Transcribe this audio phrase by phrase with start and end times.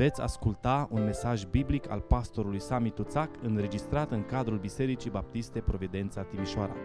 [0.00, 6.22] Veți asculta un mesaj biblic al pastorului Sami Tuțac înregistrat în cadrul Bisericii Baptiste Providența
[6.22, 6.76] Timișoara.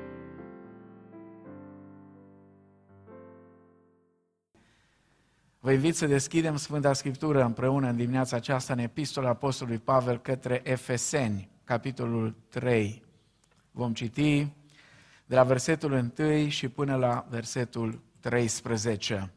[5.59, 10.61] Vă invit să deschidem Sfânta Scriptură împreună în dimineața aceasta în Epistola Apostolului Pavel către
[10.63, 13.04] Efeseni, capitolul 3.
[13.71, 14.54] Vom citi
[15.25, 19.34] de la versetul 1 și până la versetul 13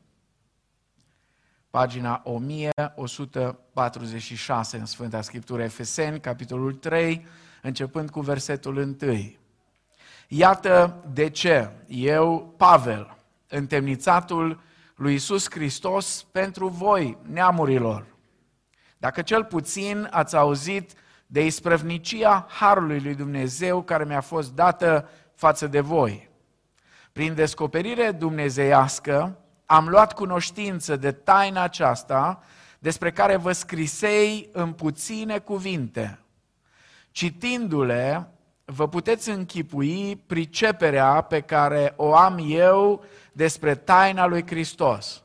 [1.71, 7.27] pagina 1146 în Sfânta Scriptură Efeseni, capitolul 3,
[7.63, 8.97] începând cu versetul 1.
[10.29, 13.17] Iată de ce eu, Pavel,
[13.49, 14.61] întemnițatul
[14.95, 18.07] lui Isus Hristos pentru voi, neamurilor.
[18.99, 20.93] Dacă cel puțin ați auzit
[21.27, 26.31] de isprăvnicia Harului lui Dumnezeu care mi-a fost dată față de voi.
[27.13, 29.39] Prin descoperire dumnezeiască,
[29.71, 32.43] am luat cunoștință de taina aceasta
[32.79, 36.19] despre care vă scrisei în puține cuvinte.
[37.11, 38.31] Citindu-le,
[38.65, 45.23] vă puteți închipui priceperea pe care o am eu despre taina lui Hristos,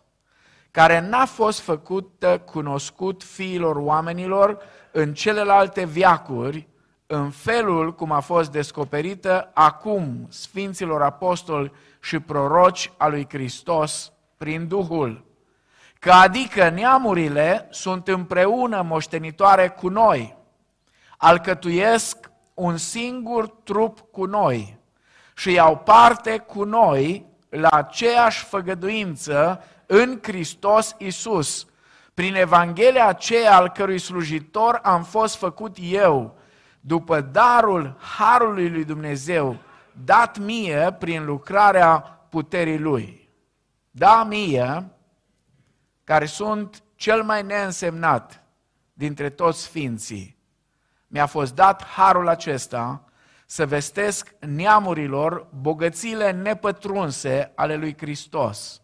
[0.72, 4.58] care n-a fost făcută cunoscut fiilor oamenilor
[4.92, 6.68] în celelalte viacuri,
[7.08, 14.14] în felul cum a fost descoperită acum Sfinților Apostoli și proroci a lui Hristos
[14.44, 15.26] prin Duhul.
[16.00, 20.38] Că adică neamurile sunt împreună moștenitoare cu noi,
[21.18, 24.78] alcătuiesc un singur trup cu noi
[25.36, 31.66] și iau parte cu noi la aceeași făgăduință în Hristos Isus,
[32.14, 36.38] prin Evanghelia aceea al cărui slujitor am fost făcut eu,
[36.80, 39.56] după darul Harului lui Dumnezeu,
[40.06, 43.23] dat mie prin lucrarea puterii Lui
[43.96, 44.90] da mie,
[46.04, 48.44] care sunt cel mai neînsemnat
[48.94, 50.38] dintre toți sfinții,
[51.08, 53.04] mi-a fost dat harul acesta
[53.46, 58.82] să vestesc neamurilor bogățile nepătrunse ale lui Hristos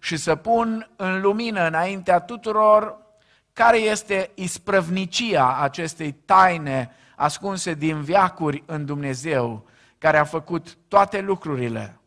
[0.00, 2.96] și să pun în lumină înaintea tuturor
[3.52, 9.68] care este isprăvnicia acestei taine ascunse din viacuri în Dumnezeu,
[9.98, 12.00] care a făcut toate lucrurile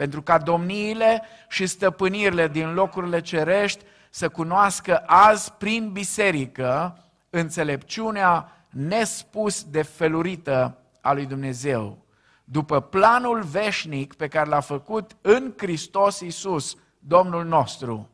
[0.00, 6.98] pentru ca domniile și stăpânirile din locurile cerești să cunoască azi prin biserică
[7.30, 11.98] înțelepciunea nespus de felurită a lui Dumnezeu,
[12.44, 18.08] după planul veșnic pe care l-a făcut în Hristos Iisus, Domnul nostru.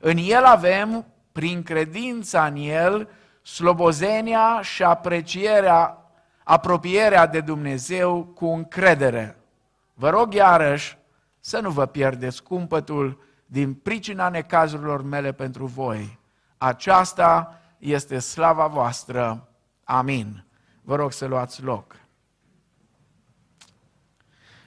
[0.00, 3.08] În El avem, prin credința în El,
[3.42, 5.98] slobozenia și aprecierea,
[6.44, 9.36] apropierea de Dumnezeu cu încredere.
[9.94, 10.98] Vă rog iarăși
[11.40, 16.18] să nu vă pierdeți cumpătul din pricina necazurilor mele pentru voi.
[16.58, 19.48] Aceasta este slava voastră.
[19.84, 20.44] Amin.
[20.82, 21.96] Vă rog să luați loc.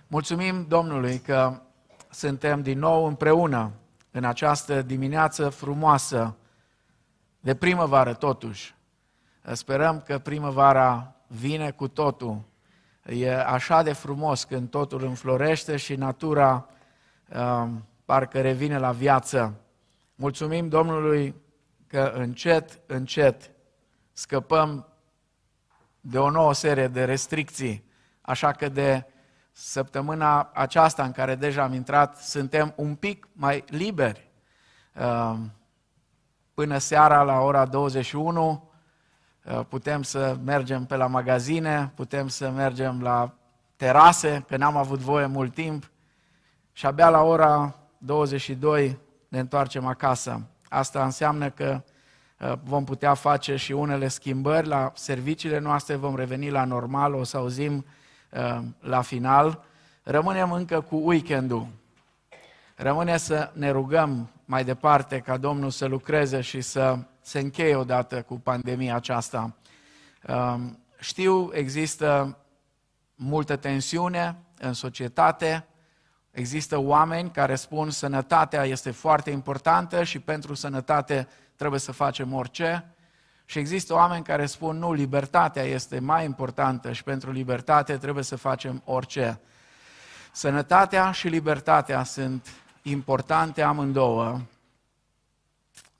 [0.07, 1.62] Mulțumim Domnului că
[2.09, 3.72] suntem din nou împreună
[4.12, 6.35] în această dimineață frumoasă
[7.39, 8.75] de primăvară totuși.
[9.51, 12.41] Sperăm că primăvara vine cu totul
[13.06, 16.68] E așa de frumos când totul înflorește și natura
[17.30, 17.68] uh,
[18.06, 19.53] parcă revine la viață.
[20.16, 21.36] Mulțumim Domnului
[21.88, 23.52] că încet, încet
[24.13, 24.88] scăpăm
[26.00, 27.84] de o nouă serie de restricții,
[28.22, 29.06] așa că de
[29.52, 34.31] săptămâna aceasta în care deja am intrat, suntem un pic mai liberi.
[34.96, 35.36] Uh,
[36.53, 38.72] până seara la ora 21 Uh,
[39.70, 43.34] putem să mergem pe la magazine, putem să mergem la
[43.76, 45.92] terase, că n-am avut voie mult timp
[46.72, 50.42] și abia la ora 22 ne întoarcem acasă.
[50.70, 51.84] Asta înseamnă că
[52.40, 57.24] uh, vom putea face și unele schimbări la serviciile noastre, vom reveni la normal, o
[57.24, 57.86] să auzim
[58.31, 59.64] uh, la final.
[60.04, 61.68] Rămânem încă cu weekendul.
[62.75, 68.22] Rămâne să ne rugăm mai departe ca Domnul să lucreze și să se încheie odată
[68.22, 69.56] cu pandemia aceasta.
[70.28, 72.38] Um, știu, există
[73.16, 75.66] multă tensiune în societate,
[76.31, 82.88] există oameni care spun sănătatea este foarte importantă și pentru sănătate trebuie să facem orice.
[83.46, 88.36] Și există oameni care spun nu, libertatea este mai importantă și pentru libertate trebuie să
[88.36, 89.39] facem orice.
[90.31, 92.48] Sănătatea și libertatea sunt
[92.83, 94.41] importante amândouă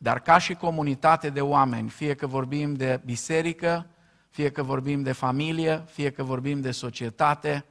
[0.04, 3.86] dar ca și comunitate de oameni, fie că vorbim de biserică,
[4.30, 7.66] fie că vorbim de familie, fie că vorbim de societate,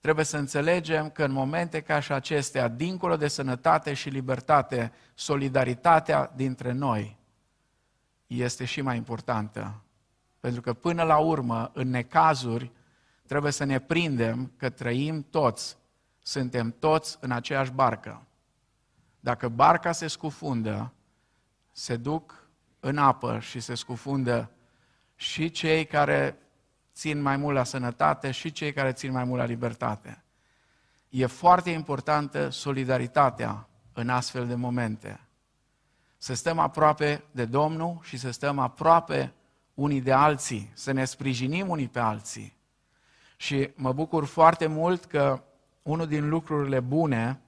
[0.00, 6.32] trebuie să înțelegem că în momente ca și acestea, dincolo de sănătate și libertate, solidaritatea
[6.36, 7.16] dintre noi
[8.26, 9.82] este și mai importantă.
[10.40, 12.70] Pentru că până la urmă, în necazuri,
[13.26, 15.76] trebuie să ne prindem că trăim toți,
[16.30, 18.22] suntem toți în aceeași barcă.
[19.20, 20.92] Dacă barca se scufundă,
[21.72, 22.48] se duc
[22.80, 24.50] în apă și se scufundă
[25.14, 26.38] și cei care
[26.94, 30.24] țin mai mult la sănătate și cei care țin mai mult la libertate.
[31.08, 35.20] E foarte importantă solidaritatea în astfel de momente.
[36.16, 39.32] Să stăm aproape de Domnul și să stăm aproape
[39.74, 42.56] unii de alții, să ne sprijinim unii pe alții.
[43.36, 45.42] Și mă bucur foarte mult că
[45.82, 47.40] unul din lucrurile bune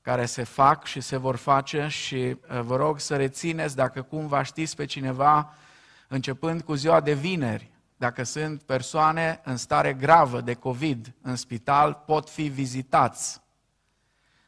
[0.00, 4.42] care se fac și se vor face și uh, vă rog să rețineți dacă cumva
[4.42, 5.52] știți pe cineva,
[6.08, 12.02] începând cu ziua de vineri, dacă sunt persoane în stare gravă de COVID în spital,
[12.06, 13.42] pot fi vizitați.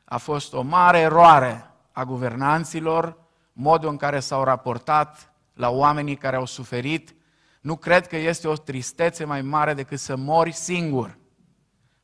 [0.05, 3.19] A fost o mare eroare a guvernanților,
[3.53, 7.15] modul în care s-au raportat la oamenii care au suferit.
[7.61, 11.19] Nu cred că este o tristețe mai mare decât să mori singur.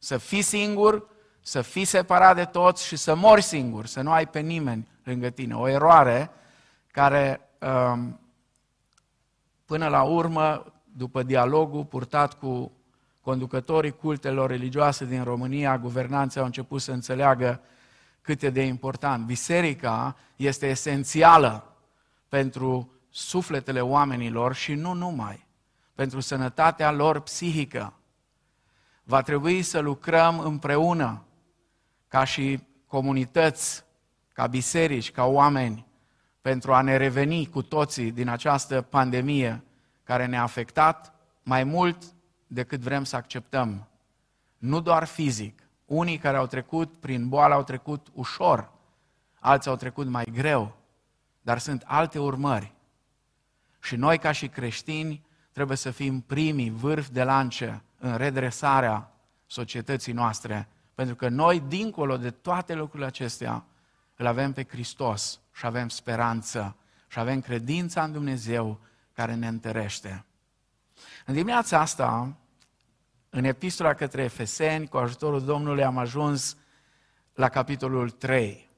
[0.05, 1.09] Să fii singur,
[1.41, 5.31] să fii separat de toți și să mori singur, să nu ai pe nimeni lângă
[5.31, 5.55] tine.
[5.55, 6.31] O eroare
[6.87, 8.21] care, um,
[9.65, 12.73] până la urmă, după dialogul purtat cu
[13.21, 17.61] conducătorii cultelor religioase din România, guvernanții au început să înțeleagă
[18.21, 19.27] cât e de important.
[19.27, 21.77] Biserica este esențială
[22.29, 25.47] pentru sufletele oamenilor și nu numai,
[25.95, 27.97] pentru sănătatea lor psihică.
[29.03, 31.25] Va trebui să lucrăm împreună,
[32.09, 33.85] ca și comunități,
[34.33, 35.87] ca biserici, ca oameni,
[36.41, 39.63] pentru a ne reveni cu toții din această pandemie
[40.03, 42.03] care ne-a afectat mai mult
[42.47, 43.89] decât vrem să acceptăm.
[44.59, 45.63] Nu doar fizic.
[45.85, 48.73] Unii care au trecut prin boală au trecut ușor,
[49.39, 50.77] alții au trecut mai greu,
[51.41, 52.73] dar sunt alte urmări.
[53.83, 59.11] Și noi, ca și creștini, trebuie să fim primii vârf de lance în redresarea
[59.47, 63.65] societății noastre, pentru că noi, dincolo de toate lucrurile acestea,
[64.17, 66.77] îl avem pe Hristos și avem speranță
[67.09, 68.81] și avem credința în Dumnezeu
[69.13, 70.25] care ne întărește.
[71.27, 72.37] În dimineața asta,
[73.31, 76.57] în epistola către Efeseni, cu ajutorul Domnului, am ajuns
[77.35, 78.71] la capitolul 3.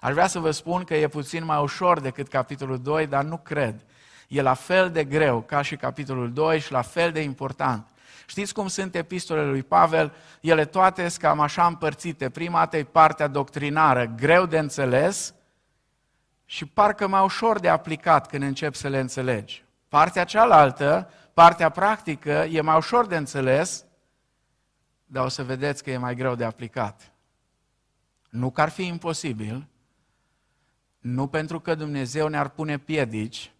[0.00, 3.38] Aș vrea să vă spun că e puțin mai ușor decât capitolul 2, dar nu
[3.38, 3.84] cred.
[4.28, 7.88] E la fel de greu ca și capitolul 2 și la fel de important.
[8.30, 10.12] Știți cum sunt epistolele lui Pavel?
[10.40, 12.30] Ele toate sunt cam așa împărțite.
[12.30, 15.34] Prima dată e partea doctrinară, greu de înțeles,
[16.44, 19.64] și parcă mai ușor de aplicat când începi să le înțelegi.
[19.88, 23.84] Partea cealaltă, partea practică, e mai ușor de înțeles,
[25.04, 27.12] dar o să vedeți că e mai greu de aplicat.
[28.28, 29.66] Nu că ar fi imposibil,
[30.98, 33.52] nu pentru că Dumnezeu ne-ar pune piedici,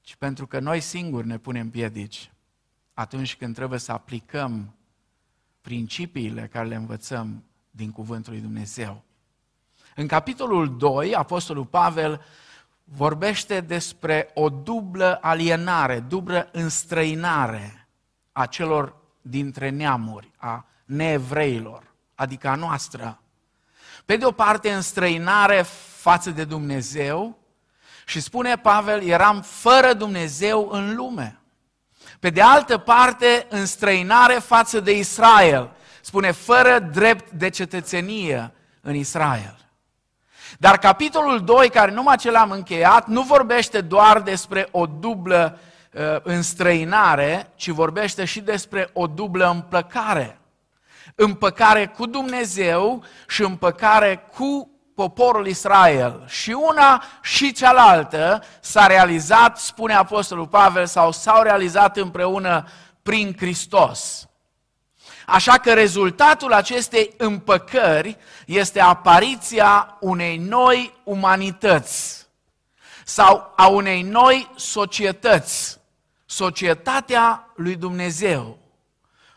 [0.00, 2.30] ci pentru că noi singuri ne punem piedici
[2.98, 4.74] atunci când trebuie să aplicăm
[5.60, 9.02] principiile care le învățăm din Cuvântul lui Dumnezeu.
[9.94, 12.24] În capitolul 2, Apostolul Pavel
[12.84, 17.88] vorbește despre o dublă alienare, dublă înstrăinare
[18.32, 23.20] a celor dintre neamuri, a neevreilor, adică a noastră.
[24.04, 25.62] Pe de o parte, înstrăinare
[25.96, 27.38] față de Dumnezeu
[28.06, 31.40] și spune Pavel, eram fără Dumnezeu în lume.
[32.20, 35.70] Pe de altă parte, înstrăinare față de Israel.
[36.00, 39.56] Spune, fără drept de cetățenie în Israel.
[40.58, 45.58] Dar capitolul 2, care numai ce l-am încheiat, nu vorbește doar despre o dublă
[45.92, 50.38] uh, înstrăinare, ci vorbește și despre o dublă împăcare.
[51.14, 56.24] Împăcare cu Dumnezeu și împăcare cu poporul Israel.
[56.26, 62.68] Și una și cealaltă s-a realizat, spune Apostolul Pavel, sau s-au realizat împreună
[63.02, 64.28] prin Hristos.
[65.26, 72.26] Așa că rezultatul acestei împăcări este apariția unei noi umanități
[73.04, 75.80] sau a unei noi societăți,
[76.26, 78.58] societatea lui Dumnezeu,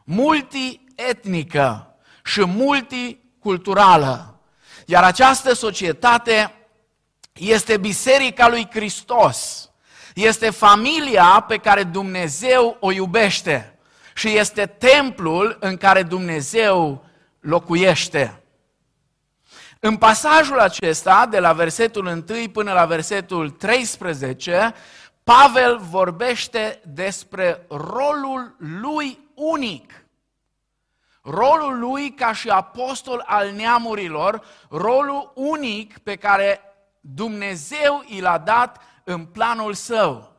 [0.04, 4.39] multietnică și multiculturală.
[4.92, 6.54] Iar această societate
[7.34, 9.70] este Biserica lui Hristos,
[10.16, 13.80] este familia pe care Dumnezeu o iubește
[14.14, 17.06] și este templul în care Dumnezeu
[17.40, 18.44] locuiește.
[19.80, 24.74] În pasajul acesta, de la versetul 1 până la versetul 13,
[25.24, 29.99] Pavel vorbește despre rolul lui unic.
[31.30, 36.62] Rolul lui ca și apostol al neamurilor, rolul unic pe care
[37.00, 40.36] Dumnezeu i l-a dat în planul său.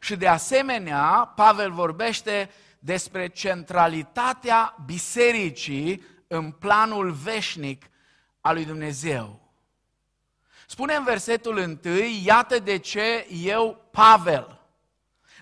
[0.00, 7.86] Și de asemenea, Pavel vorbește despre centralitatea bisericii în planul veșnic
[8.40, 9.40] al lui Dumnezeu.
[10.66, 11.78] Spune în versetul 1,
[12.24, 14.60] iată de ce eu, Pavel,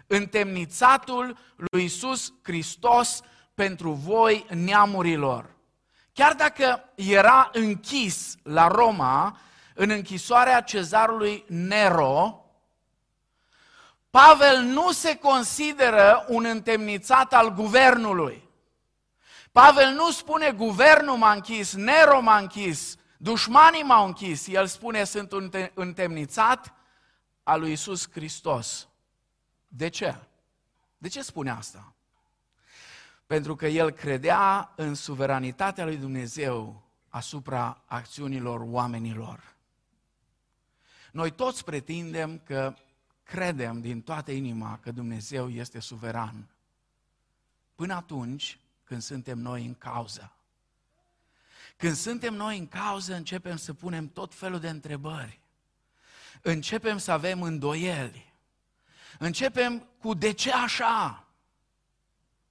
[0.06, 3.22] întemnițatul lui Iisus Hristos
[3.58, 5.50] pentru voi neamurilor.
[6.12, 9.38] Chiar dacă era închis la Roma,
[9.74, 12.44] în închisoarea cezarului Nero,
[14.10, 18.48] Pavel nu se consideră un întemnițat al guvernului.
[19.52, 24.46] Pavel nu spune guvernul m-a închis, Nero m-a închis, dușmanii m-au închis.
[24.46, 26.74] El spune sunt un întemnițat
[27.42, 28.88] al lui Isus Hristos.
[29.68, 30.14] De ce?
[30.98, 31.92] De ce spune asta?
[33.28, 39.54] Pentru că el credea în suveranitatea lui Dumnezeu asupra acțiunilor oamenilor.
[41.12, 42.74] Noi toți pretindem că
[43.22, 46.48] credem din toată inima că Dumnezeu este suveran.
[47.74, 50.32] Până atunci când suntem noi în cauză.
[51.76, 55.40] Când suntem noi în cauză, începem să punem tot felul de întrebări.
[56.42, 58.32] Începem să avem îndoieli.
[59.18, 61.27] Începem cu de ce așa?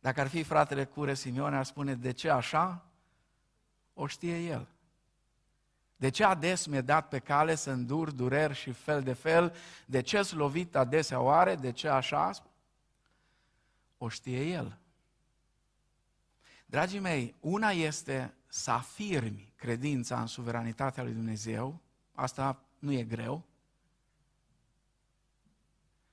[0.07, 2.85] Dacă ar fi fratele Cure Simeone, ar spune de ce așa?
[3.93, 4.67] O știe el.
[5.95, 9.55] De ce ades mi-e dat pe cale să îndur dureri și fel de fel?
[9.85, 11.55] De ce lovit adesea oare?
[11.55, 12.31] De ce așa?
[13.97, 14.77] O știe el.
[16.65, 21.79] Dragii mei, una este să afirmi credința în suveranitatea lui Dumnezeu,
[22.13, 23.43] asta nu e greu,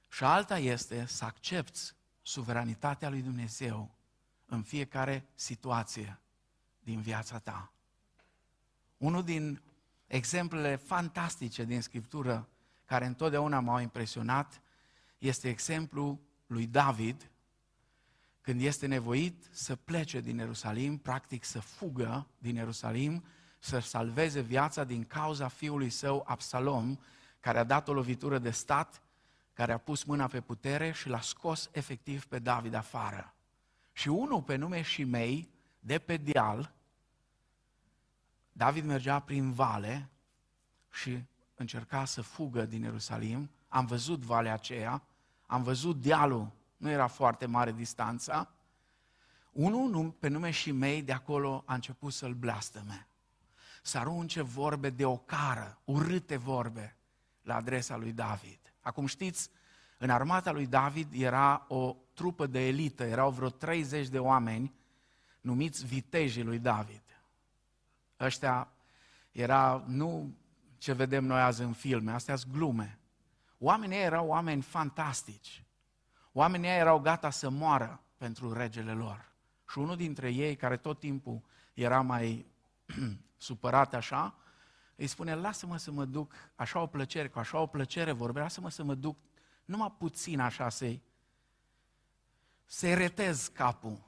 [0.08, 1.94] și alta este să accepti
[2.26, 3.94] suveranitatea lui Dumnezeu
[4.46, 6.18] în fiecare situație
[6.80, 7.72] din viața ta.
[8.96, 9.62] Unul din
[10.06, 12.48] exemplele fantastice din Scriptură
[12.84, 14.60] care întotdeauna m-au impresionat
[15.18, 17.30] este exemplul lui David,
[18.40, 23.24] când este nevoit să plece din Ierusalim, practic să fugă din Ierusalim,
[23.58, 26.96] să salveze viața din cauza fiului său Absalom,
[27.40, 29.02] care a dat o lovitură de stat,
[29.54, 33.34] care a pus mâna pe putere și l-a scos efectiv pe David afară.
[33.92, 35.48] Și unul pe nume Shimei,
[35.80, 36.72] de pe deal,
[38.52, 40.08] David mergea prin vale
[40.90, 43.50] și încerca să fugă din Ierusalim.
[43.68, 45.02] Am văzut valea aceea,
[45.46, 48.48] am văzut dealul, nu era foarte mare distanța.
[49.52, 53.08] Unul pe nume Shimei de acolo a început să-l blastăme.
[53.82, 56.96] Să arunce vorbe de ocară, urâte vorbe
[57.42, 58.63] la adresa lui David.
[58.84, 59.50] Acum știți,
[59.98, 64.74] în armata lui David era o trupă de elită, erau vreo 30 de oameni
[65.40, 67.02] numiți vitejii lui David.
[68.20, 68.68] Ăștia
[69.32, 70.34] era nu
[70.78, 72.98] ce vedem noi azi în filme, astea sunt glume.
[73.58, 75.64] Oamenii erau oameni fantastici.
[76.32, 79.32] Oamenii erau gata să moară pentru regele lor.
[79.68, 81.42] Și unul dintre ei, care tot timpul
[81.74, 82.46] era mai
[83.36, 84.34] supărat așa,
[84.96, 88.70] îi spune, lasă-mă să mă duc, așa o plăcere, cu așa o plăcere vorbea, lasă-mă
[88.70, 89.16] să mă duc
[89.64, 91.02] numai puțin așa să-i,
[92.64, 94.02] să retez capul.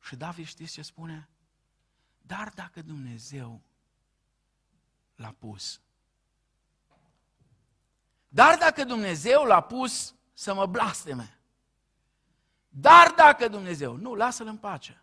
[0.00, 1.28] Și David știți ce spune?
[2.22, 3.62] Dar dacă Dumnezeu
[5.14, 5.80] l-a pus,
[8.28, 11.38] dar dacă Dumnezeu l-a pus să mă blasteme,
[12.68, 15.02] dar dacă Dumnezeu, nu, lasă-l în pace.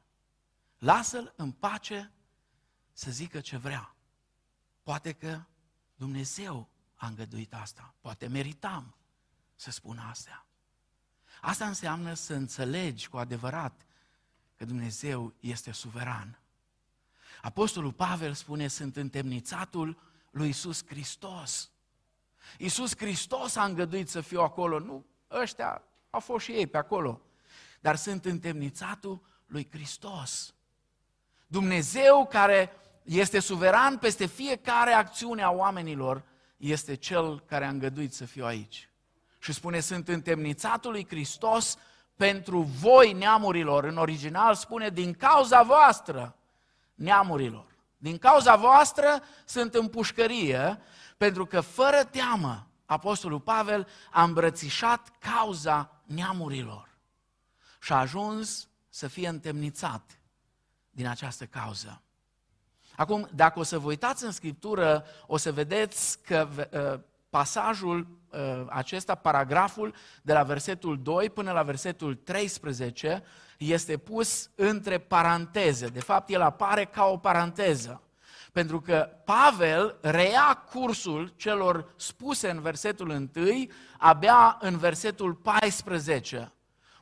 [0.78, 2.12] Lasă-l în pace
[2.94, 3.96] să zică ce vrea.
[4.88, 5.42] Poate că
[5.96, 8.96] Dumnezeu a îngăduit asta, poate meritam
[9.56, 10.46] să spun astea.
[11.42, 13.86] Asta înseamnă să înțelegi cu adevărat
[14.56, 16.40] că Dumnezeu este suveran.
[17.42, 20.02] Apostolul Pavel spune, sunt întemnițatul
[20.32, 21.72] lui Isus Hristos.
[22.58, 27.22] Isus Hristos a îngăduit să fiu acolo, nu ăștia au fost și ei pe acolo,
[27.80, 30.54] dar sunt întemnițatul lui Hristos.
[31.48, 32.72] Dumnezeu care
[33.08, 36.24] este suveran peste fiecare acțiune a oamenilor,
[36.58, 38.90] este Cel care a îngăduit să fiu aici.
[39.40, 41.78] Și spune, sunt întemnițatul lui Hristos
[42.16, 43.84] pentru voi neamurilor.
[43.84, 46.36] În original spune, din cauza voastră
[46.94, 47.76] neamurilor.
[47.98, 50.82] Din cauza voastră sunt în pușcărie,
[51.18, 56.90] pentru că fără teamă, Apostolul Pavel a îmbrățișat cauza neamurilor
[57.82, 60.20] și a ajuns să fie întemnițat
[60.90, 62.02] din această cauză.
[62.98, 67.00] Acum, dacă o să vă uitați în Scriptură, o să vedeți că uh,
[67.30, 73.24] pasajul uh, acesta, paragraful de la versetul 2 până la versetul 13,
[73.58, 75.88] este pus între paranteze.
[75.88, 78.02] De fapt, el apare ca o paranteză.
[78.52, 86.52] Pentru că Pavel reia cursul celor spuse în versetul 1 abia în versetul 14,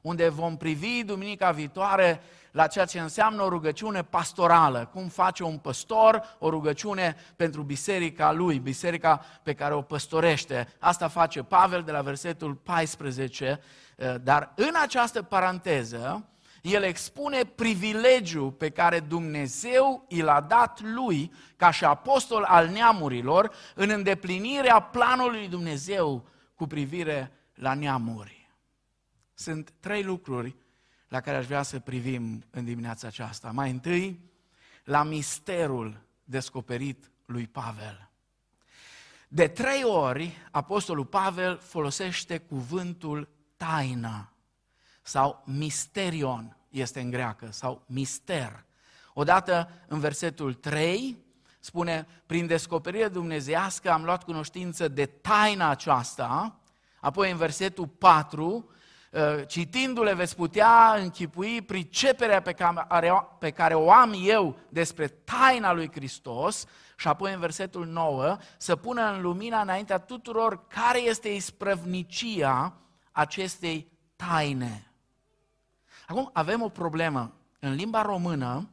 [0.01, 2.21] unde vom privi duminica viitoare
[2.55, 8.31] la ceea ce înseamnă o rugăciune pastorală, cum face un păstor o rugăciune pentru biserica
[8.31, 10.67] lui, biserica pe care o păstorește.
[10.79, 13.59] Asta face Pavel de la versetul 14,
[14.21, 16.29] dar în această paranteză,
[16.61, 23.51] el expune privilegiul pe care Dumnezeu i l-a dat lui ca și apostol al neamurilor
[23.73, 28.49] în îndeplinirea planului Dumnezeu cu privire la neamuri.
[29.33, 30.55] Sunt trei lucruri
[31.15, 33.51] la care aș vrea să privim în dimineața aceasta.
[33.51, 34.19] Mai întâi,
[34.83, 38.09] la misterul descoperit lui Pavel.
[39.27, 44.33] De trei ori, Apostolul Pavel folosește cuvântul taină
[45.01, 48.65] sau misterion este în greacă, sau mister.
[49.13, 51.17] Odată în versetul 3
[51.59, 56.59] spune, prin descoperire dumnezească am luat cunoștință de taina aceasta,
[56.99, 58.73] apoi în versetul 4, ă,
[59.47, 65.91] citindu-le veți putea închipui priceperea pe care, pe care o am eu despre taina lui
[65.91, 66.65] Hristos
[66.97, 72.73] și apoi în versetul 9 să pună în lumina înaintea tuturor care este isprăvnicia
[73.11, 74.91] acestei taine.
[76.07, 77.33] Acum avem o problemă.
[77.59, 78.69] În limba română,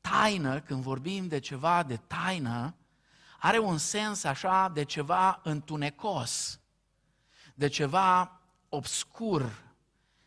[0.00, 2.74] taină, când vorbim de ceva de taină,
[3.38, 6.60] are un sens așa de ceva întunecos,
[7.54, 8.35] de ceva
[8.68, 9.64] obscur,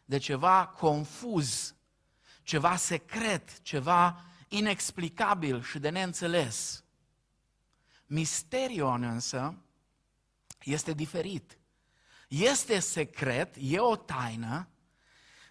[0.05, 1.75] de ceva confuz,
[2.43, 6.83] ceva secret, ceva inexplicabil și de neînțeles.
[8.05, 9.55] Misterion însă
[10.63, 11.57] este diferit.
[12.27, 14.67] Este secret, e o taină,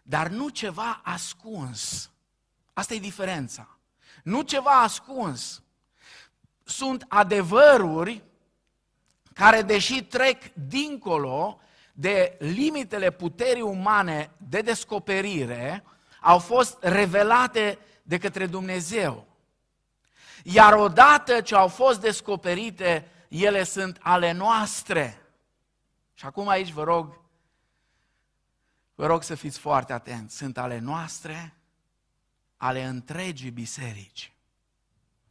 [0.02, 2.10] dar nu ceva ascuns.
[2.72, 3.78] Asta e diferența.
[4.22, 5.62] Nu ceva ascuns.
[6.64, 8.24] Sunt adevăruri
[9.32, 11.60] care, deși trec dincolo
[12.00, 15.84] de limitele puterii umane de descoperire,
[16.20, 19.26] au fost revelate de către Dumnezeu.
[20.44, 25.22] Iar odată ce au fost descoperite, ele sunt ale noastre.
[26.14, 27.20] Și acum aici vă rog
[28.94, 30.36] Vă rog să fiți foarte atenți.
[30.36, 31.54] Sunt ale noastre,
[32.56, 34.32] ale întregii biserici.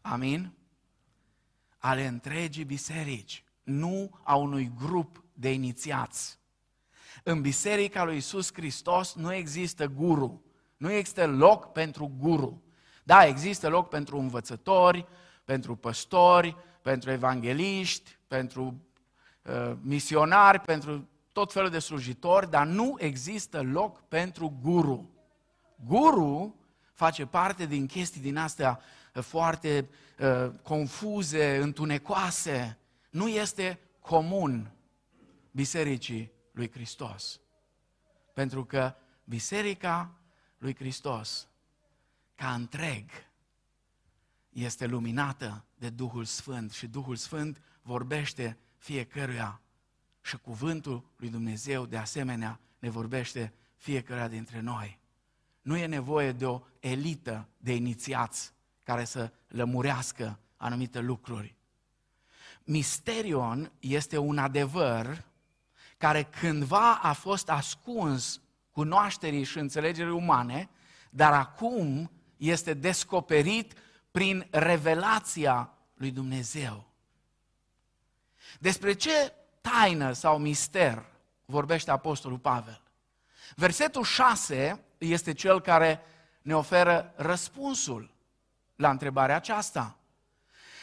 [0.01, 0.51] Amin?
[1.77, 6.37] Ale întregii biserici, nu a unui grup de inițiați.
[7.23, 10.41] În Biserica lui Isus Hristos nu există guru,
[10.77, 12.61] nu există loc pentru guru.
[13.03, 15.07] Da, există loc pentru învățători,
[15.43, 18.81] pentru păstori, pentru evangeliști, pentru
[19.41, 25.09] uh, misionari, pentru tot felul de slujitori, dar nu există loc pentru guru.
[25.85, 26.55] Guru
[26.93, 28.79] face parte din chestii din astea
[29.13, 32.77] foarte uh, confuze, întunecoase.
[33.09, 34.71] Nu este comun
[35.51, 37.39] bisericii lui Hristos.
[38.33, 40.17] Pentru că biserica
[40.57, 41.47] lui Hristos,
[42.35, 43.09] ca întreg,
[44.49, 49.61] este luminată de Duhul Sfânt și Duhul Sfânt vorbește fiecăruia
[50.21, 54.99] și cuvântul lui Dumnezeu, de asemenea, ne vorbește fiecare dintre noi.
[55.61, 61.55] Nu e nevoie de o elită de inițiați care să lămurească anumite lucruri.
[62.63, 65.25] Misterion este un adevăr
[65.97, 70.69] care cândva a fost ascuns cunoașterii și înțelegerii umane,
[71.09, 73.73] dar acum este descoperit
[74.11, 76.87] prin revelația lui Dumnezeu.
[78.59, 81.05] Despre ce taină sau mister
[81.45, 82.81] vorbește Apostolul Pavel.
[83.55, 86.01] Versetul 6 este cel care
[86.41, 88.15] ne oferă răspunsul
[88.75, 89.97] la întrebarea aceasta.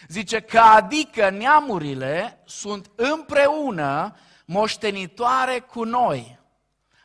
[0.08, 6.38] Zice că adică neamurile sunt împreună moștenitoare cu noi,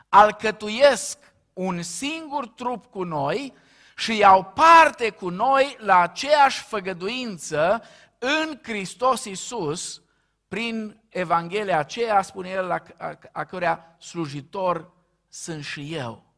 [0.09, 1.17] alcătuiesc
[1.53, 3.53] un singur trup cu noi
[3.95, 7.83] și iau parte cu noi la aceeași făgăduință
[8.17, 10.01] în Hristos Iisus,
[10.47, 14.91] prin Evanghelia aceea, spune el, la, a, a cărea slujitor
[15.27, 16.33] sunt și eu.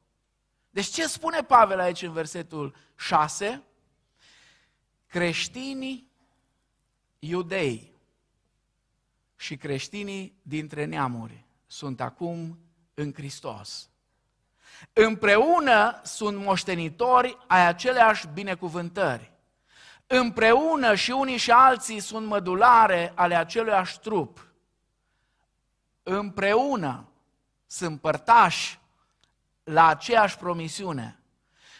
[0.69, 3.63] Deci ce spune Pavel aici în versetul 6?
[5.07, 6.11] Creștinii
[7.19, 7.90] iudei
[9.41, 12.59] și creștinii dintre neamuri sunt acum
[12.93, 13.89] în Hristos.
[14.93, 19.31] Împreună sunt moștenitori ai aceleași binecuvântări
[20.11, 24.47] împreună și unii și alții sunt mădulare ale aceluiași trup.
[26.03, 27.09] Împreună
[27.65, 28.79] sunt părtași
[29.63, 31.19] la aceeași promisiune.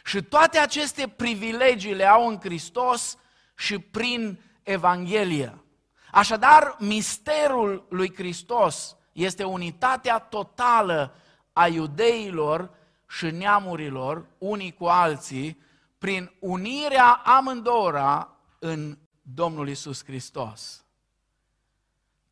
[0.05, 3.17] Și toate aceste privilegii le au în Hristos
[3.55, 5.63] și prin Evanghelie.
[6.11, 11.15] Așadar, misterul lui Hristos este unitatea totală
[11.53, 12.69] a iudeilor
[13.09, 15.61] și neamurilor, unii cu alții,
[15.97, 18.27] prin unirea amândouă
[18.59, 20.85] în Domnul Isus Hristos.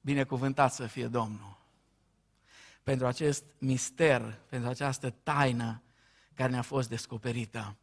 [0.01, 1.57] Binecuvântat să fie Domnul
[2.89, 5.81] pentru acest mister, pentru această taină
[6.33, 7.75] care ne-a fost descoperită.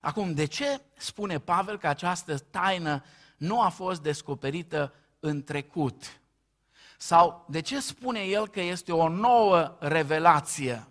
[0.00, 3.04] Acum, de ce spune Pavel că această taină
[3.36, 6.20] nu a fost descoperită în trecut?
[6.98, 10.86] Sau de ce spune el că este o nouă revelație?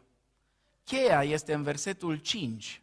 [0.84, 2.82] Cheia este în versetul 5.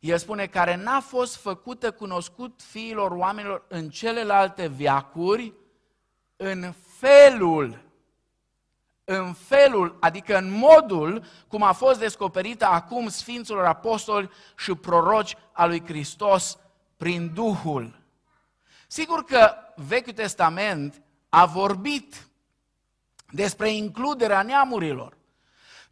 [0.00, 5.52] El spune, care n-a fost făcută cunoscut fiilor oamenilor în celelalte viacuri,
[6.36, 7.84] în felul,
[9.04, 15.66] în felul, adică în modul cum a fost descoperită acum Sfinților Apostoli și proroci a
[15.66, 16.58] lui Hristos
[16.96, 18.05] prin Duhul.
[18.86, 22.28] Sigur că Vechiul Testament a vorbit
[23.30, 25.16] despre includerea neamurilor.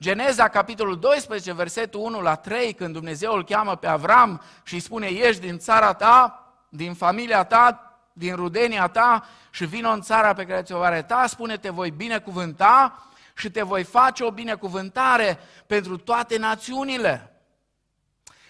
[0.01, 4.81] Geneza, capitolul 12, versetul 1 la 3, când Dumnezeu îl cheamă pe Avram și îi
[4.81, 10.33] spune, ieși din țara ta, din familia ta, din rudenia ta și vină în țara
[10.33, 13.05] pe care ți-o va arăta, spune, te voi binecuvânta
[13.37, 17.41] și te voi face o binecuvântare pentru toate națiunile.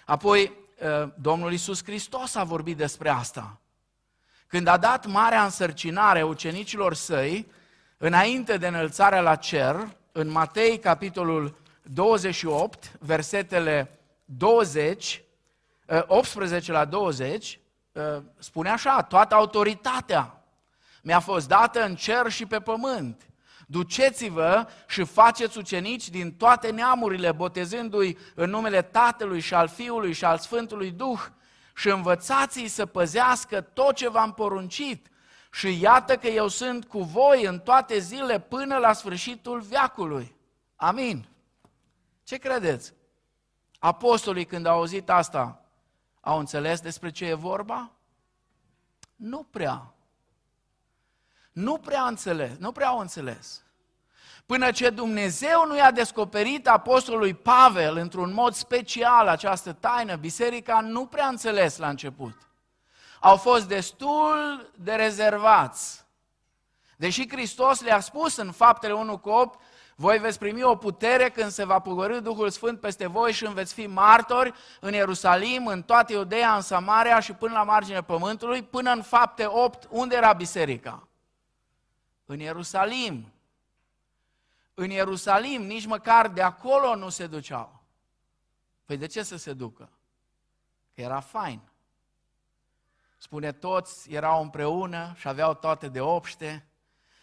[0.05, 3.59] Apoi, ă, Domnul Iisus Hristos a vorbit despre asta.
[4.47, 7.51] Când a dat marea însărcinare ucenicilor săi,
[7.97, 15.23] înainte de înălțarea la cer, în Matei, capitolul 28, versetele 20,
[16.07, 17.59] 18 ă, la 20,
[17.95, 20.39] ă, spune așa, toată autoritatea
[21.03, 23.21] mi-a fost dată în cer și pe pământ.
[23.67, 30.25] Duceți-vă și faceți ucenici din toate neamurile, botezându-i în numele Tatălui și al Fiului și
[30.25, 31.19] al Sfântului Duh
[31.75, 35.09] și învățați-i să păzească tot ce v-am poruncit.
[35.51, 40.35] Și iată că eu sunt cu voi în toate zilele până la sfârșitul veacului.
[40.75, 41.27] Amin.
[42.23, 42.93] Ce credeți?
[43.79, 45.65] Apostolii când au auzit asta,
[46.21, 47.91] au înțeles despre ce e vorba?
[49.15, 49.93] Nu prea.
[51.51, 53.63] Nu prea înțeles, nu prea au înțeles.
[54.45, 61.05] Până ce Dumnezeu nu i-a descoperit apostolului Pavel într-un mod special această taină, biserica nu
[61.05, 62.49] prea înțeles la început.
[63.19, 66.05] Au fost destul de rezervați.
[66.97, 69.59] Deși Hristos le-a spus în faptele 1 cu 8,
[69.95, 73.53] voi veți primi o putere când se va pogorâ Duhul Sfânt peste voi și îmi
[73.53, 78.63] veți fi martori în Ierusalim, în toată Iudeea, în Samaria și până la marginea pământului,
[78.63, 81.07] până în fapte 8, unde era biserica?
[82.25, 83.34] În Ierusalim.
[84.77, 87.83] În Ierusalim, nici măcar de acolo nu se duceau.
[88.85, 89.89] Păi de ce să se ducă?
[90.93, 91.61] Că era fain.
[93.17, 96.65] Spune, toți erau împreună și aveau toate de obște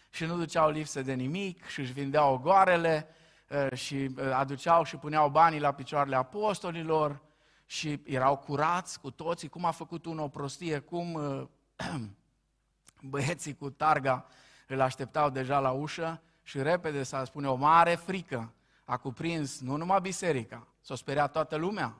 [0.09, 3.07] și nu duceau lipsă de nimic și își vindeau goarele
[3.51, 7.21] ă, și ă, aduceau și puneau banii la picioarele apostolilor
[7.65, 9.49] și erau curați cu toții.
[9.49, 11.49] Cum a făcut unul o prostie, cum ă,
[13.11, 14.25] băieții cu targa
[14.67, 18.53] îl așteptau deja la ușă și repede s-a spune o mare frică
[18.85, 21.95] a cuprins nu numai biserica, s-a speriat toată lumea.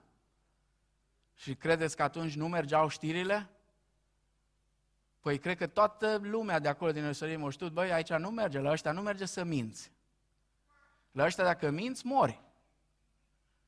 [1.35, 3.49] Și credeți că atunci nu mergeau știrile?
[5.19, 8.59] Păi cred că toată lumea de acolo din Ierusalim a știut, băi, aici nu merge,
[8.59, 9.91] la ăștia nu merge să minți.
[11.11, 12.41] La ăștia dacă minți, mori.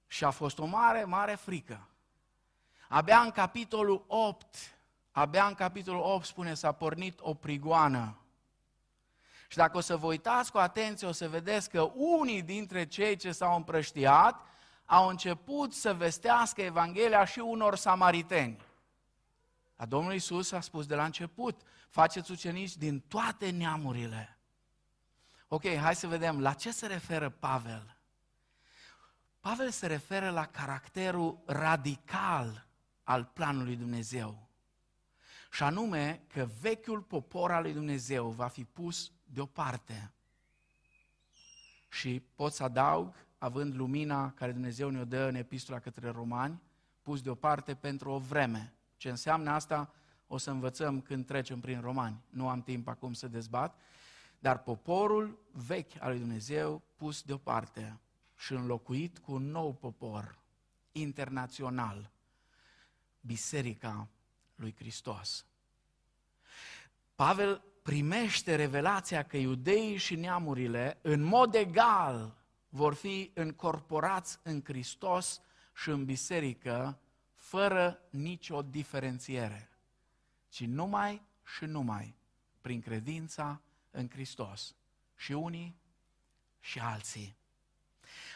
[0.07, 1.87] Și a fost o mare, mare frică.
[2.87, 4.77] Abia în capitolul 8,
[5.11, 8.17] abia în capitolul 8 spune, s-a pornit o prigoană
[9.55, 13.15] și dacă o să vă uitați cu atenție, o să vedeți că unii dintre cei
[13.15, 14.41] ce s-au împrăștiat
[14.85, 18.57] au început să vestească Evanghelia și unor samariteni.
[19.75, 24.37] A Domnul Isus a spus de la început, faceți ucenici din toate neamurile.
[25.47, 27.97] Ok, hai să vedem la ce se referă Pavel.
[29.39, 32.67] Pavel se referă la caracterul radical
[33.03, 34.49] al planului Dumnezeu.
[35.51, 40.11] Și anume că vechiul popor al lui Dumnezeu va fi pus deoparte.
[41.89, 46.61] Și pot să adaug, având lumina care Dumnezeu ne-o dă în epistola către romani,
[47.01, 48.73] pus deoparte pentru o vreme.
[48.97, 49.93] Ce înseamnă asta
[50.27, 52.23] o să învățăm când trecem prin romani.
[52.29, 53.79] Nu am timp acum să dezbat.
[54.39, 57.99] Dar poporul vechi al lui Dumnezeu pus deoparte
[58.37, 60.39] și înlocuit cu un nou popor
[60.91, 62.11] internațional,
[63.21, 64.07] Biserica
[64.55, 65.45] lui Hristos.
[67.15, 72.37] Pavel primește revelația că iudeii și neamurile în mod egal
[72.69, 75.41] vor fi încorporați în Hristos
[75.75, 76.99] și în biserică
[77.33, 79.69] fără nicio diferențiere,
[80.49, 82.15] ci numai și numai
[82.61, 84.75] prin credința în Hristos.
[85.15, 85.75] Și unii
[86.59, 87.37] și alții.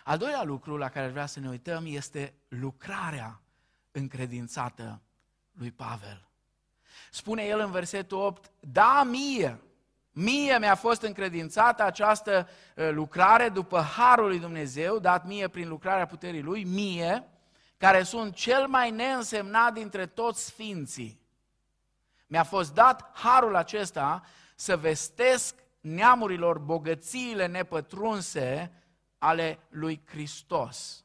[0.03, 3.41] Al doilea lucru la care vrea să ne uităm este lucrarea
[3.91, 5.01] încredințată
[5.51, 6.28] lui Pavel.
[7.11, 9.61] Spune el în versetul 8, da mie,
[10.11, 16.05] mie mi-a fost încredințată această ă, lucrare după harul lui Dumnezeu, dat mie prin lucrarea
[16.05, 17.27] puterii lui, mie,
[17.77, 21.19] care sunt cel mai neînsemnat dintre toți sfinții.
[22.27, 24.23] Mi-a fost dat harul acesta
[24.55, 28.71] să vestesc neamurilor bogățiile nepătrunse
[29.17, 31.03] ale lui Hristos.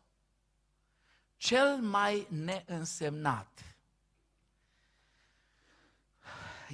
[1.36, 3.73] Cel mai neînsemnat.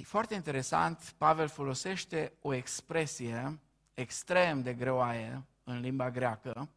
[0.01, 3.59] E foarte interesant, Pavel folosește o expresie
[3.93, 6.69] extrem de greoaie în limba greacă,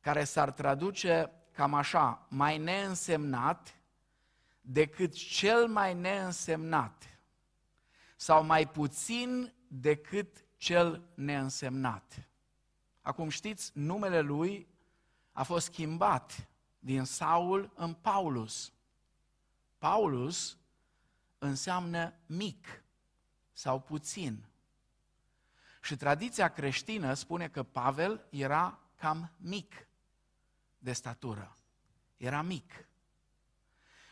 [0.00, 3.74] care s-ar traduce cam așa, mai neînsemnat
[4.60, 7.18] decât cel mai neînsemnat
[8.16, 12.28] sau mai puțin decât cel neînsemnat.
[13.00, 14.68] Acum știți, numele lui
[15.32, 16.48] a fost schimbat
[16.78, 18.72] din Saul în Paulus.
[19.78, 20.58] Paulus
[21.40, 22.82] înseamnă mic
[23.52, 24.44] sau puțin.
[25.82, 29.86] Și tradiția creștină spune că Pavel era cam mic
[30.78, 31.56] de statură.
[32.16, 32.88] Era mic.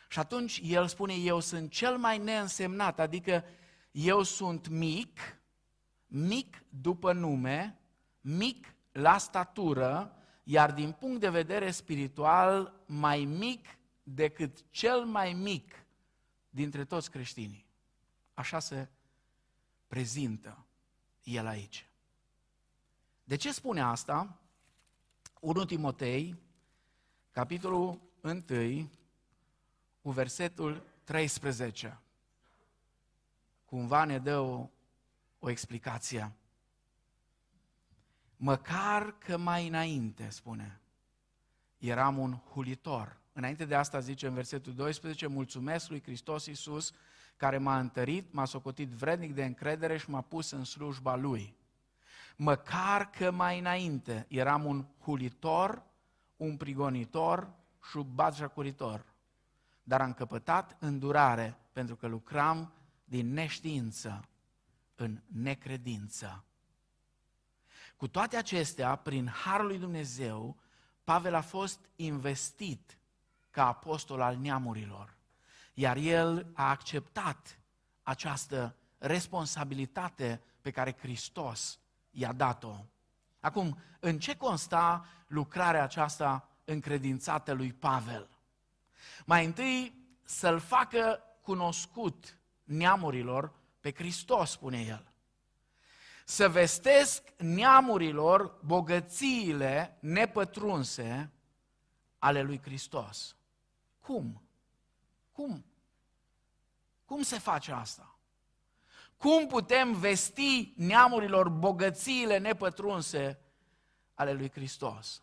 [0.09, 3.43] Și atunci el spune, eu sunt cel mai neînsemnat, adică
[3.91, 5.19] eu sunt mic,
[6.07, 7.79] mic după nume,
[8.21, 10.13] mic la statură,
[10.43, 13.65] iar din punct de vedere spiritual, mai mic
[14.03, 15.85] decât cel mai mic
[16.49, 17.65] dintre toți creștinii.
[18.33, 18.87] Așa se
[19.87, 20.65] prezintă
[21.23, 21.89] el aici.
[23.23, 24.37] De ce spune asta?
[25.39, 26.35] 1 Timotei,
[27.31, 28.89] capitolul 1,
[30.01, 31.99] cu versetul 13.
[33.65, 34.69] Cumva ne dă o,
[35.39, 36.31] o explicație.
[38.35, 40.79] Măcar că mai înainte, spune,
[41.77, 43.17] eram un hulitor.
[43.39, 46.91] Înainte de asta zice în versetul 12, mulțumesc lui Hristos Iisus,
[47.37, 51.55] care m-a întărit, m-a socotit vrednic de încredere și m-a pus în slujba Lui.
[52.35, 55.83] Măcar că mai înainte eram un hulitor,
[56.37, 57.51] un prigonitor
[57.89, 59.05] și un batjacuritor,
[59.83, 62.73] dar am căpătat îndurare pentru că lucram
[63.03, 64.27] din neștiință
[64.95, 66.43] în necredință.
[67.97, 70.57] Cu toate acestea, prin Harul lui Dumnezeu,
[71.03, 72.98] Pavel a fost investit
[73.51, 75.15] ca apostol al neamurilor,
[75.73, 77.59] iar el a acceptat
[78.03, 81.79] această responsabilitate pe care Hristos
[82.11, 82.75] i-a dat-o.
[83.39, 88.29] Acum, în ce consta lucrarea aceasta încredințată lui Pavel?
[89.25, 95.09] Mai întâi, să-l facă cunoscut neamurilor pe Hristos, spune el
[96.29, 101.31] să vestesc neamurilor bogățiile nepătrunse
[102.17, 103.35] ale lui Hristos.
[104.09, 104.41] Cum?
[105.31, 105.65] Cum?
[107.05, 108.15] Cum se face asta?
[109.17, 113.39] Cum putem vesti neamurilor bogățiile nepătrunse
[114.13, 115.21] ale lui Hristos?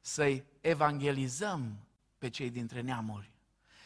[0.00, 1.78] Să-i evangelizăm
[2.18, 3.32] pe cei dintre neamuri,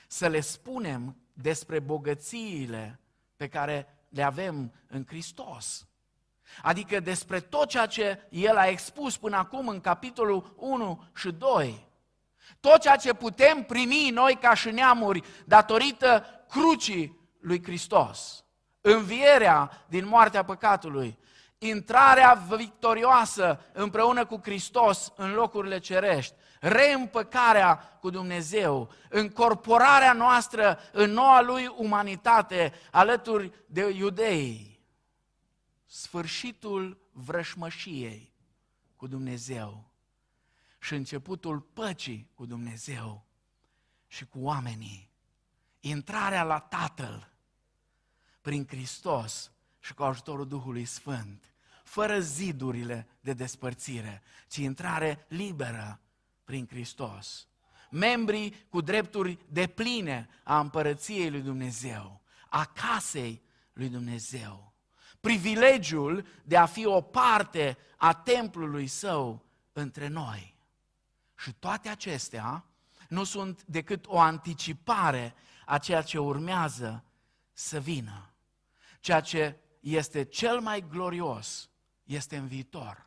[0.07, 3.01] să le spunem despre bogățiile
[3.37, 5.87] pe care le avem în Hristos.
[6.63, 11.88] Adică despre tot ceea ce el a expus până acum în capitolul 1 și 2.
[12.61, 18.45] Tot ceea ce putem primi noi ca și neamuri datorită crucii lui Hristos.
[18.81, 21.19] Învierea din moartea păcatului,
[21.59, 31.41] intrarea victorioasă împreună cu Hristos în locurile cerești, reîmpăcarea cu Dumnezeu, încorporarea noastră în noua
[31.41, 34.81] lui umanitate alături de iudei,
[35.87, 38.33] sfârșitul vrășmășiei
[38.97, 39.89] cu Dumnezeu
[40.79, 43.27] și începutul păcii cu Dumnezeu
[44.07, 45.11] și cu oamenii,
[45.81, 47.33] intrarea la Tatăl
[48.41, 51.53] prin Hristos și cu ajutorul Duhului Sfânt,
[51.85, 56.01] fără zidurile de despărțire, ci intrare liberă
[56.45, 57.49] prin Hristos.
[57.91, 64.73] Membrii cu drepturi de pline a împărăției lui Dumnezeu, a casei lui Dumnezeu.
[65.21, 70.58] Privilegiul de a fi o parte a templului său între noi.
[71.39, 72.65] Și toate acestea
[73.09, 75.35] nu sunt decât o anticipare
[75.67, 77.05] a ceea ce urmează
[77.53, 78.31] să vină.
[79.01, 81.71] Ceea ce este cel mai glorios
[82.05, 83.07] este în viitor.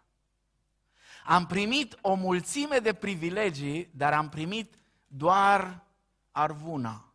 [1.25, 4.75] Am primit o mulțime de privilegii, dar am primit
[5.07, 5.83] doar
[6.31, 7.05] arvuna.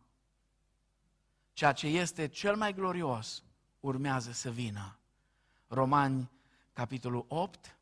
[1.53, 3.43] ceea ce este cel mai glorios
[3.79, 4.97] urmează să vină.
[5.67, 6.31] Romani,
[6.73, 7.77] capitolul 8,